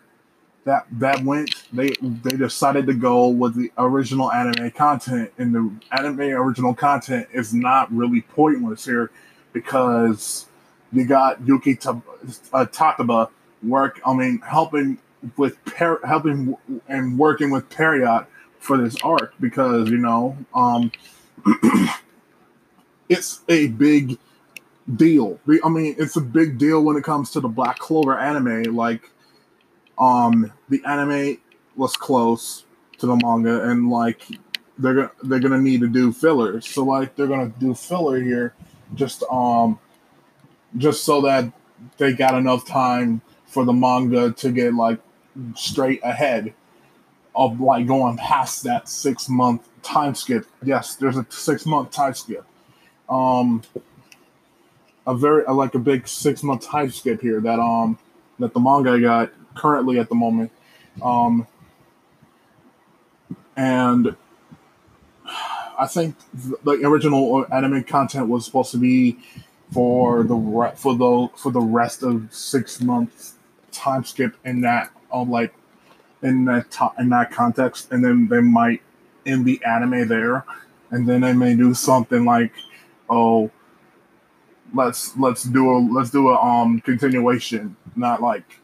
[0.64, 5.70] that that went, they they decided to go with the original anime content, and the
[5.91, 9.11] anime original content is not really pointless here
[9.55, 10.47] because
[10.93, 12.03] you got Yuki Tab-
[12.53, 13.30] uh, Takaba
[13.62, 14.01] work.
[14.07, 14.99] I mean, helping
[15.36, 16.57] with per- helping
[16.89, 18.26] and working with Pierrot
[18.59, 20.91] for this arc because you know um,
[23.09, 24.18] it's a big
[24.97, 25.39] deal.
[25.64, 28.74] I mean, it's a big deal when it comes to the Black Clover anime.
[28.74, 29.11] Like,
[29.99, 31.39] um, the anime
[31.76, 32.64] was close
[32.99, 34.22] to the manga, and like
[34.78, 36.66] they're they're gonna need to do fillers.
[36.66, 38.55] So like they're gonna do filler here,
[38.95, 39.78] just um
[40.79, 41.53] just so that
[41.99, 44.99] they got enough time for the manga to get like
[45.55, 46.55] straight ahead
[47.35, 50.47] of like going past that six month time skip.
[50.62, 52.45] Yes, there's a six month time skip.
[53.09, 53.62] Um,
[55.07, 57.99] a very like a big six month time skip here that um
[58.39, 60.51] that the manga got currently at the moment.
[61.03, 61.47] Um,
[63.57, 64.16] and
[65.79, 69.18] I think the original anime content was supposed to be
[69.73, 73.35] for the re- for the for the rest of six months
[73.71, 75.55] time skip in that um like
[76.23, 78.83] in that to- in that context, and then they might
[79.27, 80.45] end the anime there,
[80.91, 82.53] and then they may do something like,
[83.09, 83.51] oh,
[84.75, 88.61] let's let's do a let's do a um continuation, not like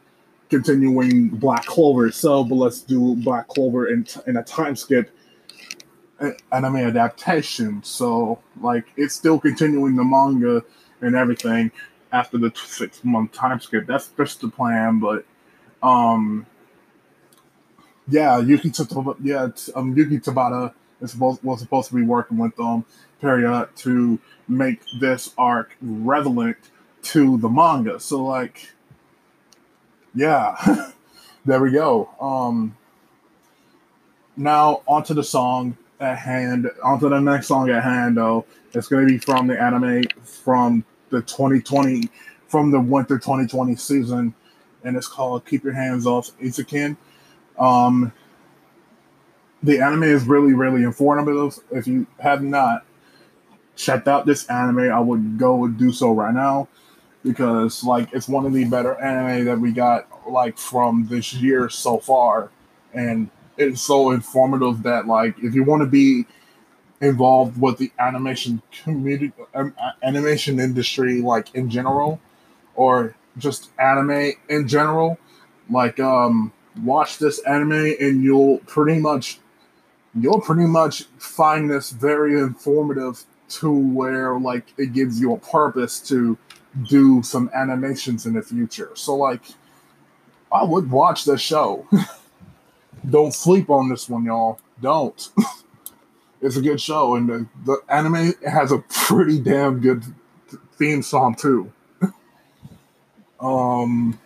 [0.49, 5.11] continuing Black Clover itself, but let's do Black Clover in in a time skip
[6.51, 7.81] anime adaptation.
[7.83, 10.63] So like it's still continuing the manga
[11.05, 11.71] and everything
[12.11, 13.85] after the six month time skip.
[13.85, 15.25] That's just the plan, but
[15.83, 16.45] um,
[18.07, 22.59] yeah, Yuki Tabata, yeah, um, Yuki Tabata is supposed was supposed to be working with
[22.59, 22.85] um
[23.21, 26.57] Pierrot to make this arc relevant
[27.03, 27.99] to the manga.
[27.99, 28.73] So like,
[30.13, 30.91] yeah,
[31.45, 32.09] there we go.
[32.19, 32.77] Um,
[34.37, 36.69] now onto the song at hand.
[36.83, 38.45] Onto the next song at hand, though.
[38.73, 42.09] It's to be from the anime from the 2020,
[42.47, 44.33] from the winter 2020 season,
[44.83, 46.97] and it's called "Keep Your Hands Off Eizouken."
[47.57, 48.11] Um,
[49.63, 51.57] the anime is really, really informative.
[51.71, 52.85] If you have not
[53.75, 56.67] checked out this anime, I would go and do so right now
[57.23, 61.69] because, like, it's one of the better anime that we got like from this year
[61.69, 62.51] so far,
[62.93, 66.25] and it's so informative that like if you want to be
[67.01, 72.19] involved with the animation community um, animation industry like in general
[72.75, 75.17] or just anime in general
[75.69, 76.51] like um
[76.83, 79.39] watch this anime and you'll pretty much
[80.13, 85.99] you'll pretty much find this very informative to where like it gives you a purpose
[85.99, 86.37] to
[86.83, 89.41] do some animations in the future so like
[90.51, 91.85] I would watch the show.
[93.09, 94.59] Don't sleep on this one, y'all.
[94.81, 95.29] Don't.
[96.41, 100.03] it's a good show, and the, the anime has a pretty damn good
[100.73, 101.71] theme song too.
[103.39, 104.19] um,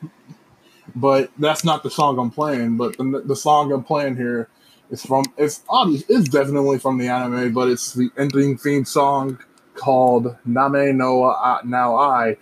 [0.95, 2.77] but that's not the song I'm playing.
[2.77, 4.49] But the, the song I'm playing here
[4.89, 9.39] is from it's obvious it's definitely from the anime, but it's the ending theme song
[9.75, 12.37] called Name no Now I.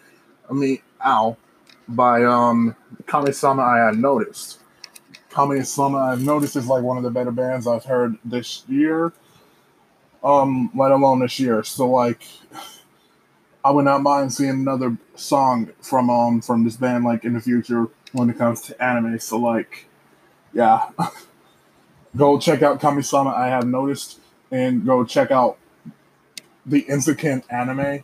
[0.50, 1.38] I mean, ow,
[1.88, 4.60] by um Kami-sama I noticed.
[5.30, 9.14] Kami-sama I've noticed is like one of the better bands I've heard this year.
[10.24, 11.64] Um, let alone this year.
[11.64, 12.24] So like
[13.64, 17.42] I would not mind seeing another song from um from this band like in the
[17.42, 19.20] future when it comes to anime.
[19.20, 19.88] So like
[20.54, 20.90] yeah.
[22.16, 24.20] go check out Kami-sama I have noticed
[24.52, 25.58] and go check out
[26.66, 28.04] the Insecant anime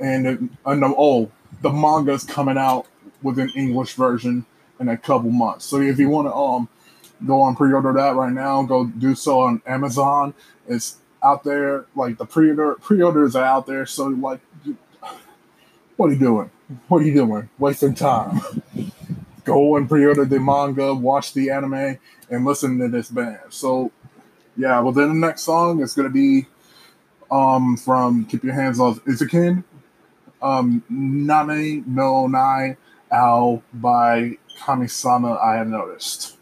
[0.00, 0.26] and,
[0.64, 1.30] and oh
[1.62, 2.86] the manga's coming out
[3.22, 4.44] with an English version
[4.78, 5.64] in a couple months.
[5.64, 6.68] So if you want to um
[7.26, 10.34] go on pre-order that right now, go do so on Amazon.
[10.68, 11.86] It's out there.
[11.94, 13.86] Like the pre-order pre-orders are out there.
[13.86, 14.40] So like,
[15.96, 16.50] what are you doing?
[16.88, 17.48] What are you doing?
[17.58, 18.40] Wasting time.
[19.44, 21.98] go and pre-order the manga, watch the anime,
[22.28, 23.38] and listen to this band.
[23.48, 23.92] So
[24.56, 26.46] yeah, well then the next song is gonna be
[27.30, 29.64] um from Keep Your Hands Off Izukin.
[30.42, 32.76] Um Name no Nai
[33.10, 36.35] Ao by Kami-sama I have noticed.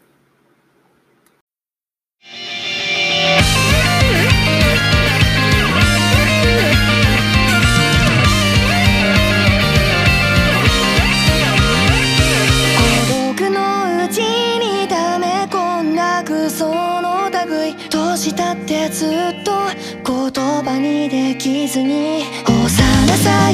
[20.41, 22.67] 葉にできずに幼
[23.17, 23.44] さ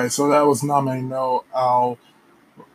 [0.00, 1.98] right, so that was Name no Ao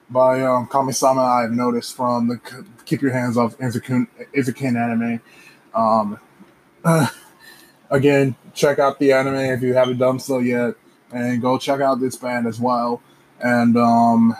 [0.10, 1.22] by um, Kami-sama.
[1.22, 2.40] I've noticed from the
[2.86, 5.22] Keep Your Hands Off Izukun, Izukin anime.
[5.74, 6.20] Um,
[7.90, 10.76] again, check out the anime if you haven't done so yet,
[11.12, 13.02] and go check out this band as well.
[13.40, 14.36] And um,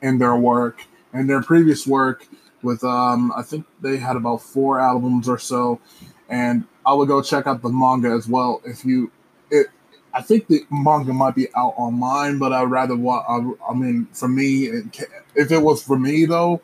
[0.00, 2.26] in their work, in their previous work,
[2.62, 5.78] with um, I think they had about four albums or so,
[6.28, 9.12] and I would go check out the manga as well if you
[10.18, 13.24] I think the manga might be out online, but I'd rather want.
[13.28, 14.64] I, I mean, for me,
[15.36, 16.60] if it was for me though,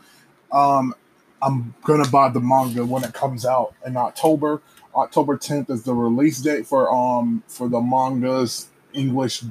[0.50, 0.92] um,
[1.40, 4.60] I'm gonna buy the manga when it comes out in October.
[4.92, 9.44] October 10th is the release date for um for the manga's English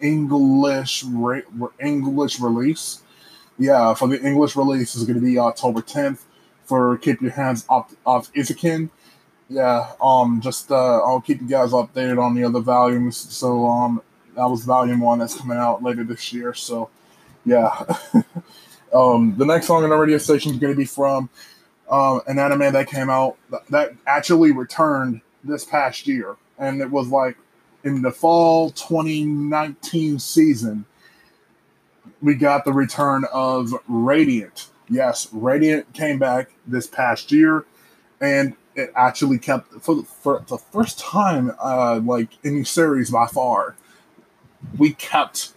[0.00, 1.42] English re,
[1.78, 3.02] English release.
[3.58, 6.20] Yeah, for the English release is gonna be October 10th.
[6.64, 8.88] For keep your hands off off Izukin
[9.50, 13.16] yeah, um, just uh, I'll keep you guys updated on the other volumes.
[13.16, 14.00] So um,
[14.36, 16.54] that was volume one that's coming out later this year.
[16.54, 16.88] So
[17.44, 17.84] yeah,
[18.94, 21.28] um, the next song on the radio station is going to be from
[21.88, 23.36] uh, an anime that came out
[23.70, 27.36] that actually returned this past year, and it was like
[27.82, 30.84] in the fall 2019 season.
[32.22, 34.68] We got the return of Radiant.
[34.88, 37.64] Yes, Radiant came back this past year,
[38.20, 43.76] and it actually kept for for the first time, uh, like any series by far,
[44.78, 45.54] we kept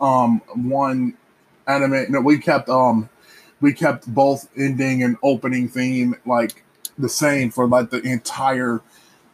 [0.00, 1.14] um one
[1.66, 2.10] anime.
[2.10, 3.08] No, we kept um
[3.60, 6.64] we kept both ending and opening theme like
[6.98, 8.80] the same for like the entire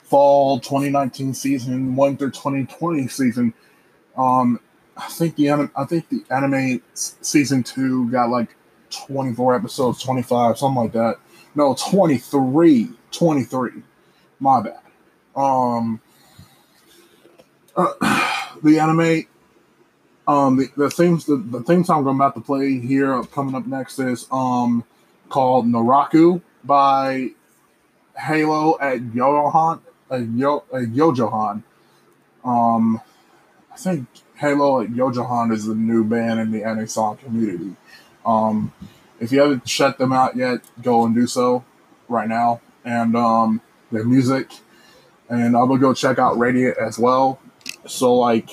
[0.02, 3.54] fall 2019 season, one through 2020 season.
[4.16, 4.60] Um,
[4.96, 8.54] I think the I think the anime season two got like
[8.90, 11.16] 24 episodes, 25, something like that.
[11.54, 13.82] No, 23 23.
[14.40, 14.80] My bad.
[15.34, 16.00] Um,
[17.76, 19.26] uh, the anime,
[20.26, 23.66] um, the, the themes, the, the theme song I'm about to play here coming up
[23.66, 24.84] next is um
[25.28, 27.30] called Naraku by
[28.16, 31.62] Halo at Yojohan, at, Yo, at Yojohan.
[32.44, 33.00] Um,
[33.72, 34.06] I think
[34.36, 37.76] Halo at Yojohan is a new band in the anime song community.
[38.24, 38.72] Um,
[39.20, 41.64] if you haven't checked them out yet, go and do so
[42.08, 43.61] right now and um,
[43.91, 44.51] their music.
[45.29, 47.39] And I will go check out Radiant as well.
[47.85, 48.49] So like,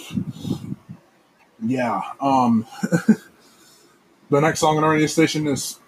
[1.64, 2.02] yeah.
[2.20, 2.66] Um,
[4.30, 5.78] the next song on our radio station is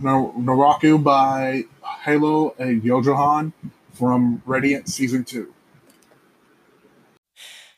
[0.00, 1.64] Naraku by
[2.04, 3.52] Halo and Yojohan
[3.92, 5.54] from Radiant Season 2.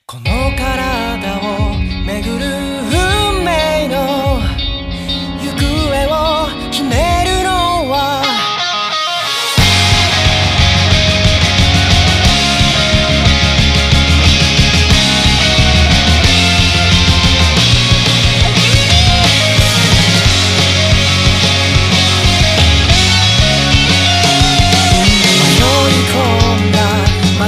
[0.08, 0.24] この
[0.56, 1.74] 体を
[2.06, 4.38] 巡る運命の
[5.42, 5.50] 行
[5.90, 6.06] 方
[6.44, 7.19] を決め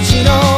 [0.04, 0.53] 街の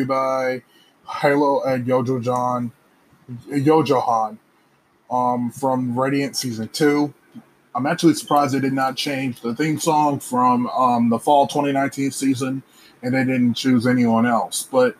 [0.00, 0.62] by
[1.08, 2.72] Halo and Yojo John,
[3.48, 4.38] Yojohan,
[5.10, 7.12] um, from Radiant season two.
[7.74, 12.10] I'm actually surprised they did not change the theme song from um, the fall 2019
[12.10, 12.62] season,
[13.02, 14.68] and they didn't choose anyone else.
[14.70, 14.96] But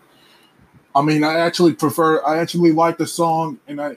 [0.95, 2.25] I mean, I actually prefer.
[2.25, 3.97] I actually like the song, and I,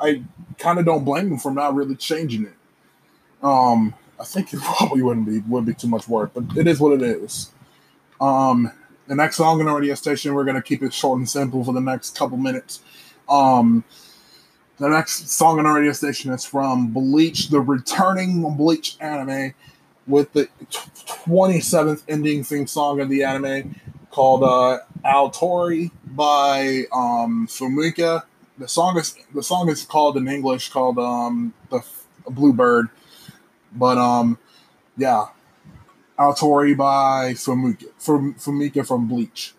[0.00, 0.22] I
[0.58, 2.54] kind of don't blame them for not really changing it.
[3.42, 6.80] Um, I think it probably wouldn't be would be too much work, but it is
[6.80, 7.52] what it is.
[8.20, 8.72] Um,
[9.08, 11.72] the next song on the radio station, we're gonna keep it short and simple for
[11.72, 12.80] the next couple minutes.
[13.28, 13.82] Um,
[14.78, 19.54] the next song on the radio station is from Bleach, the returning Bleach anime,
[20.06, 20.48] with the
[21.24, 23.80] twenty seventh ending theme song of the anime
[24.10, 28.24] called uh, "Aotori" by um, Fumika.
[28.58, 31.82] The song is the song is called in English called um, "The
[32.28, 32.88] Bluebird,"
[33.72, 34.38] but um,
[34.98, 35.28] yeah,
[36.18, 39.54] Aotori by Fumika from Bleach.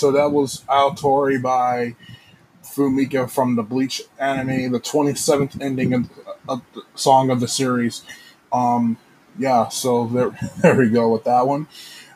[0.00, 1.94] So that was Aotori by
[2.64, 6.10] Fumika from the Bleach anime, the 27th ending of,
[6.48, 8.02] of the song of the series.
[8.50, 8.96] Um,
[9.38, 10.30] yeah, so there,
[10.62, 11.68] there we go with that one.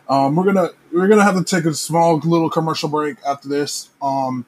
[0.09, 3.91] Um, we're gonna we're gonna have to take a small little commercial break after this.
[4.03, 4.47] Um,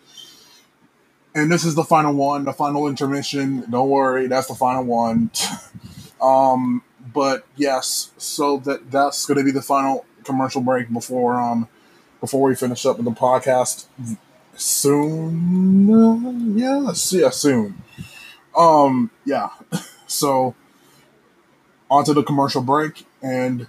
[1.35, 3.71] and this is the final one, the final intermission.
[3.71, 5.31] Don't worry, that's the final one.
[6.23, 6.83] um,
[7.13, 11.69] but yes, so that that's gonna be the final commercial break before um
[12.21, 13.87] before we finish up with the podcast
[14.57, 16.59] soon.
[16.59, 17.83] Yeah, see yeah, soon.
[18.57, 19.49] Um, yeah.
[20.09, 20.55] So
[21.91, 23.67] onto the commercial break, and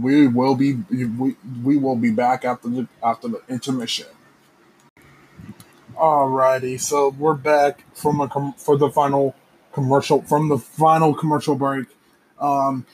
[0.00, 4.06] we will be we, we will be back after the after the intermission.
[5.96, 9.34] Alrighty, so we're back from a com- for the final
[9.72, 11.86] commercial from the final commercial break.
[12.38, 12.86] Um,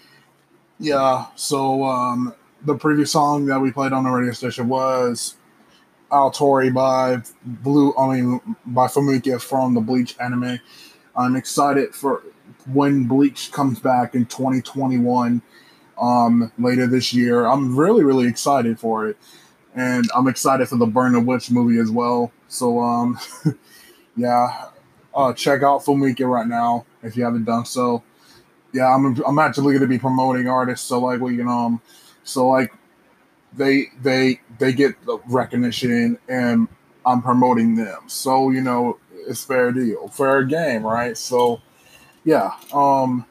[0.79, 2.35] yeah, so um,
[2.69, 5.37] the previous song that we played on the radio station was
[6.13, 10.61] Aotori by Blue, I mean by Fumika from the Bleach anime.
[11.17, 12.23] I'm excited for
[12.71, 15.41] when Bleach comes back in 2021
[15.99, 17.47] um, later this year.
[17.47, 19.17] I'm really, really excited for it.
[19.75, 22.33] And I'm excited for the Burn the Witch movie as well.
[22.49, 23.19] So, um,
[24.17, 24.67] yeah,
[25.15, 28.03] uh, check out Fumika right now if you haven't done so.
[28.75, 30.87] Yeah, I'm, I'm actually going to be promoting artists.
[30.87, 31.81] So, like, we can, um,
[32.29, 32.73] so like,
[33.55, 36.69] they they they get the recognition and
[37.07, 38.03] I'm promoting them.
[38.07, 41.17] So, you know, it's fair deal, fair game, right?
[41.17, 41.63] So,
[42.25, 42.53] yeah.
[42.75, 43.25] Um,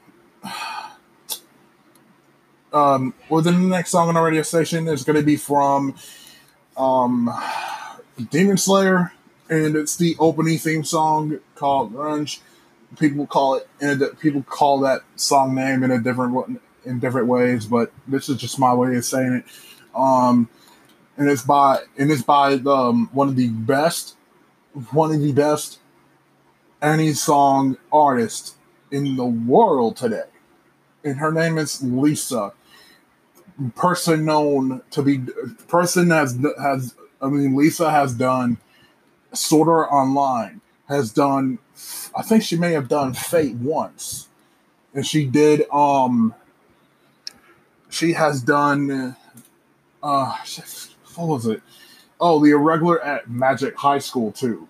[2.73, 5.95] um, within the next song on our radio station is going to be from
[6.75, 7.29] um,
[8.31, 9.13] Demon Slayer,
[9.49, 12.39] and it's the opening theme song called Grunge.
[12.99, 17.65] People call it, and people call that song name in a different in different ways,
[17.65, 19.45] but this is just my way of saying it.
[19.95, 20.49] Um,
[21.17, 24.15] and it's by and it's by um, one of the best,
[24.91, 25.79] one of the best
[26.81, 28.55] any song artist
[28.91, 30.29] in the world today.
[31.03, 32.53] And her name is Lisa.
[33.75, 35.19] Person known to be
[35.67, 38.57] person has has I mean Lisa has done
[39.33, 41.57] Sword Art Online, has done
[42.15, 44.27] I think she may have done Fate once.
[44.93, 46.35] And she did um
[47.97, 49.15] she has done
[50.03, 50.37] uh
[51.15, 51.61] what was it?
[52.19, 54.67] Oh, the irregular at Magic High School too.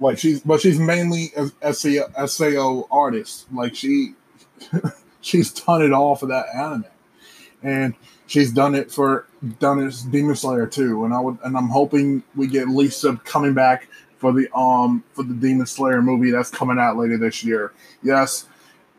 [0.00, 1.32] Like she's, but she's mainly
[1.62, 3.52] a SAO, SAO artist.
[3.52, 4.14] Like she,
[5.20, 6.84] she's done it all for that anime,
[7.62, 7.94] and
[8.26, 9.26] she's done it for
[9.58, 11.04] done it Demon Slayer too.
[11.04, 15.24] And I would, and I'm hoping we get Lisa coming back for the um for
[15.24, 17.72] the Demon Slayer movie that's coming out later this year.
[18.02, 18.46] Yes,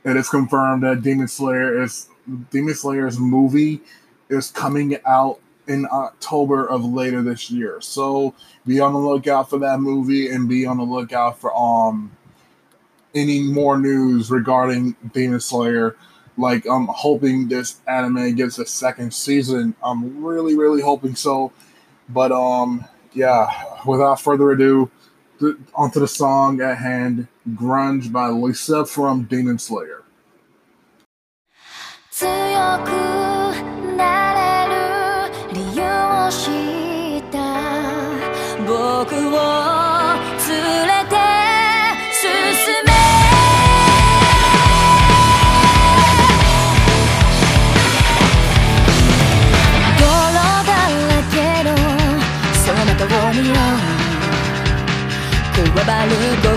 [0.03, 2.09] it is confirmed that Demon Slayer is
[2.51, 3.81] Demon Slayer's movie
[4.29, 7.79] is coming out in October of later this year.
[7.79, 8.33] So
[8.65, 12.11] be on the lookout for that movie and be on the lookout for um
[13.13, 15.95] any more news regarding Demon Slayer.
[16.37, 19.75] Like I'm hoping this anime gets a second season.
[19.83, 21.51] I'm really, really hoping so.
[22.09, 23.49] But um yeah,
[23.85, 24.89] without further ado,
[25.39, 29.98] th- onto the song at hand, Grunge by Lisa from Demon Slayer.
[32.77, 32.87] く
[33.97, 34.01] な
[34.33, 34.39] れ
[34.69, 34.73] る
[35.53, 36.43] 理由を知
[37.17, 37.35] った。
[38.67, 39.37] 僕を
[40.47, 40.51] 連
[40.87, 41.15] れて
[42.13, 42.23] 進
[42.85, 42.89] め。
[49.97, 50.03] 泥
[50.35, 51.67] だらけの
[52.53, 53.01] その通
[53.33, 53.53] りを
[55.55, 56.07] くわばる
[56.43, 56.49] 心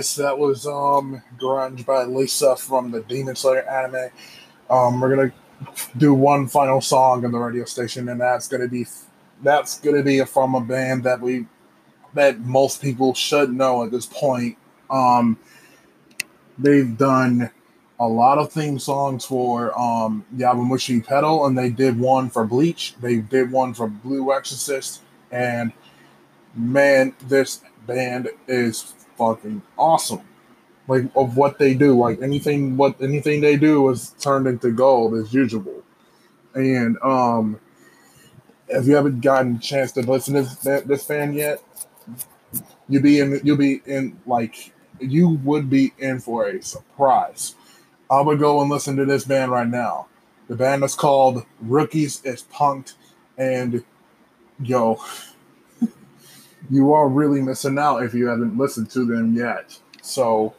[0.00, 4.10] guys, that was um Grunge by Lisa from the Demon Slayer anime.
[4.70, 5.32] Um, we're gonna
[5.98, 8.86] do one final song on the radio station, and that's gonna be
[9.42, 11.46] that's gonna be from a band that we
[12.14, 14.56] that most people should know at this point.
[14.88, 15.38] Um,
[16.58, 17.50] they've done
[17.98, 22.94] a lot of theme songs for um, Yowamushi Pedal, and they did one for Bleach.
[23.02, 25.72] They did one for Blue Exorcist, and
[26.54, 30.22] man, this band is fucking awesome.
[30.88, 35.14] Like of what they do, like anything what anything they do is turned into gold
[35.14, 35.84] as usual.
[36.54, 37.60] And um,
[38.66, 41.62] if you haven't gotten a chance to listen to this, this fan yet,
[42.88, 47.54] you'll be in you'll be in like you would be in for a surprise.
[48.10, 50.08] I would go and listen to this band right now.
[50.48, 52.94] The band is called Rookiez is Punk'd,
[53.38, 53.84] and
[54.60, 55.00] yo,
[56.68, 59.78] you are really missing out if you haven't listened to them yet.
[60.02, 60.54] So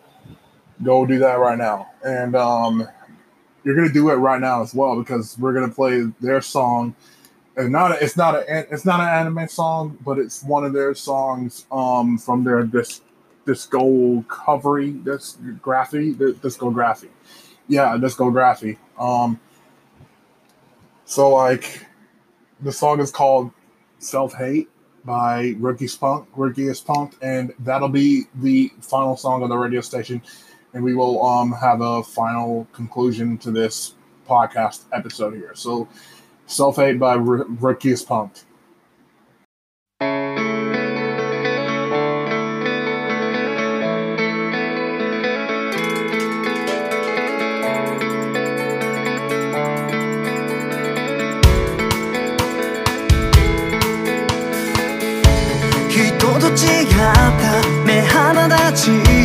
[0.83, 1.89] go do that right now.
[2.03, 2.87] And um,
[3.63, 6.95] you're gonna do it right now as well because we're gonna play their song.
[7.55, 10.73] And not a, it's not a it's not an anime song, but it's one of
[10.73, 13.03] their songs um, from their disc
[13.45, 17.09] discography, discography, discography.
[17.67, 18.77] Yeah, discography.
[18.97, 19.39] Um,
[21.05, 21.85] so like,
[22.61, 23.51] the song is called
[23.99, 24.69] "Self Hate"
[25.05, 26.27] by Rookie Spunk.
[26.35, 30.21] Rookiez is and that'll be the final song on the radio station.
[30.73, 33.95] And we will um have a final conclusion to this
[34.27, 35.51] podcast episode here.
[35.53, 35.87] So,
[36.45, 38.45] "Self Hate" by R- Rookie is.
[58.47, 59.20] 目鼻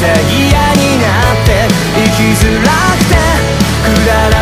[0.00, 0.48] て嫌
[0.80, 1.04] にな
[1.34, 3.20] って生きづらくて
[3.84, 4.39] くだら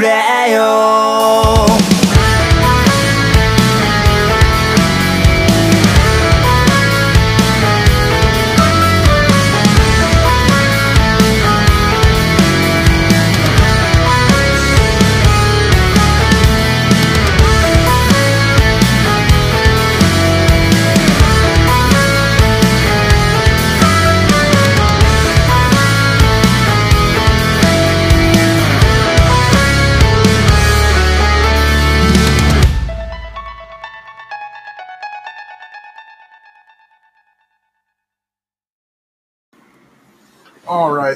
[0.00, 1.45] れよ。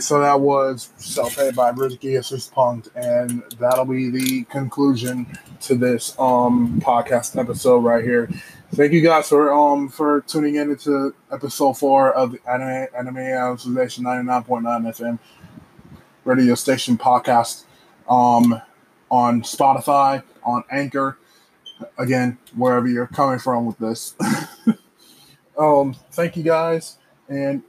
[0.00, 5.26] Right, so that was Self-Hate by Rookiez is Punk'd, and that'll be the conclusion
[5.60, 8.30] to this um podcast episode right here.
[8.74, 13.54] Thank you guys for um for tuning in into episode four of the Anime Anime
[13.54, 15.18] Association 99.9 FM
[16.24, 17.64] radio station podcast
[18.08, 18.58] um
[19.10, 21.18] on Spotify, on Anchor,
[21.98, 24.14] again, wherever you're coming from with this.
[25.58, 26.96] um, thank you guys,
[27.28, 27.62] and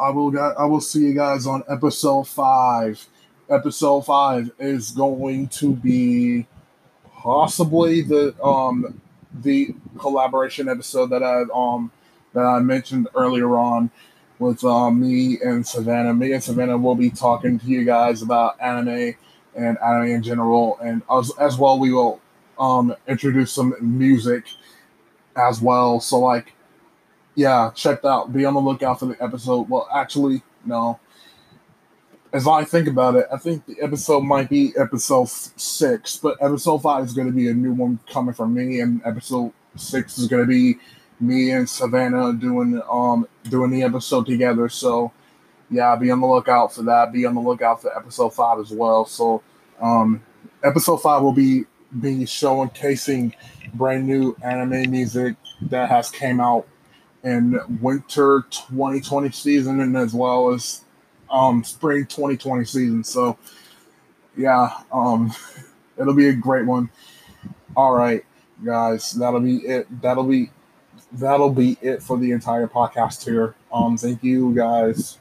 [0.00, 3.06] I will I will see you guys on episode five.
[3.50, 6.46] Episode five is going to be
[7.12, 9.00] possibly the um
[9.42, 11.92] the collaboration episode that I um
[12.32, 13.90] that I mentioned earlier on
[14.38, 16.14] with um, me and Savannah.
[16.14, 19.14] Me and Savannah will be talking to you guys about anime
[19.54, 22.22] and anime in general, and as, as well we will
[22.58, 24.44] um introduce some music
[25.36, 26.00] as well.
[26.00, 26.54] So like
[27.34, 28.32] yeah, check out.
[28.32, 29.68] Be on the lookout for the episode.
[29.68, 30.98] Well, actually, no.
[32.32, 36.78] As I think about it, I think the episode might be episode six, but episode
[36.78, 40.28] five is going to be a new one coming from me, and episode six is
[40.28, 40.78] going to be
[41.18, 44.68] me and Savannah doing um doing the episode together.
[44.68, 45.12] So,
[45.70, 47.12] yeah, be on the lookout for that.
[47.12, 49.04] Be on the lookout for episode five as well.
[49.06, 49.42] So,
[49.80, 50.22] um,
[50.62, 51.64] episode five will be
[52.00, 53.32] be showcasing
[53.74, 56.66] brand new anime music that has came out
[57.22, 60.84] in winter 2020 season and as well as
[61.30, 63.04] um, spring 2020 season.
[63.04, 63.38] So,
[64.36, 65.32] yeah, um,
[65.98, 66.90] it'll be a great one.
[67.76, 68.24] All right,
[68.64, 69.86] guys, that'll be it.
[70.02, 70.50] That'll be
[71.12, 73.54] that'll be it for the entire podcast here.
[73.72, 75.18] Um, thank you guys,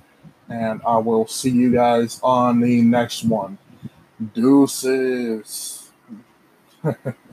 [0.49, 3.57] and I will see you guys on the next one.
[4.33, 5.91] Deuces.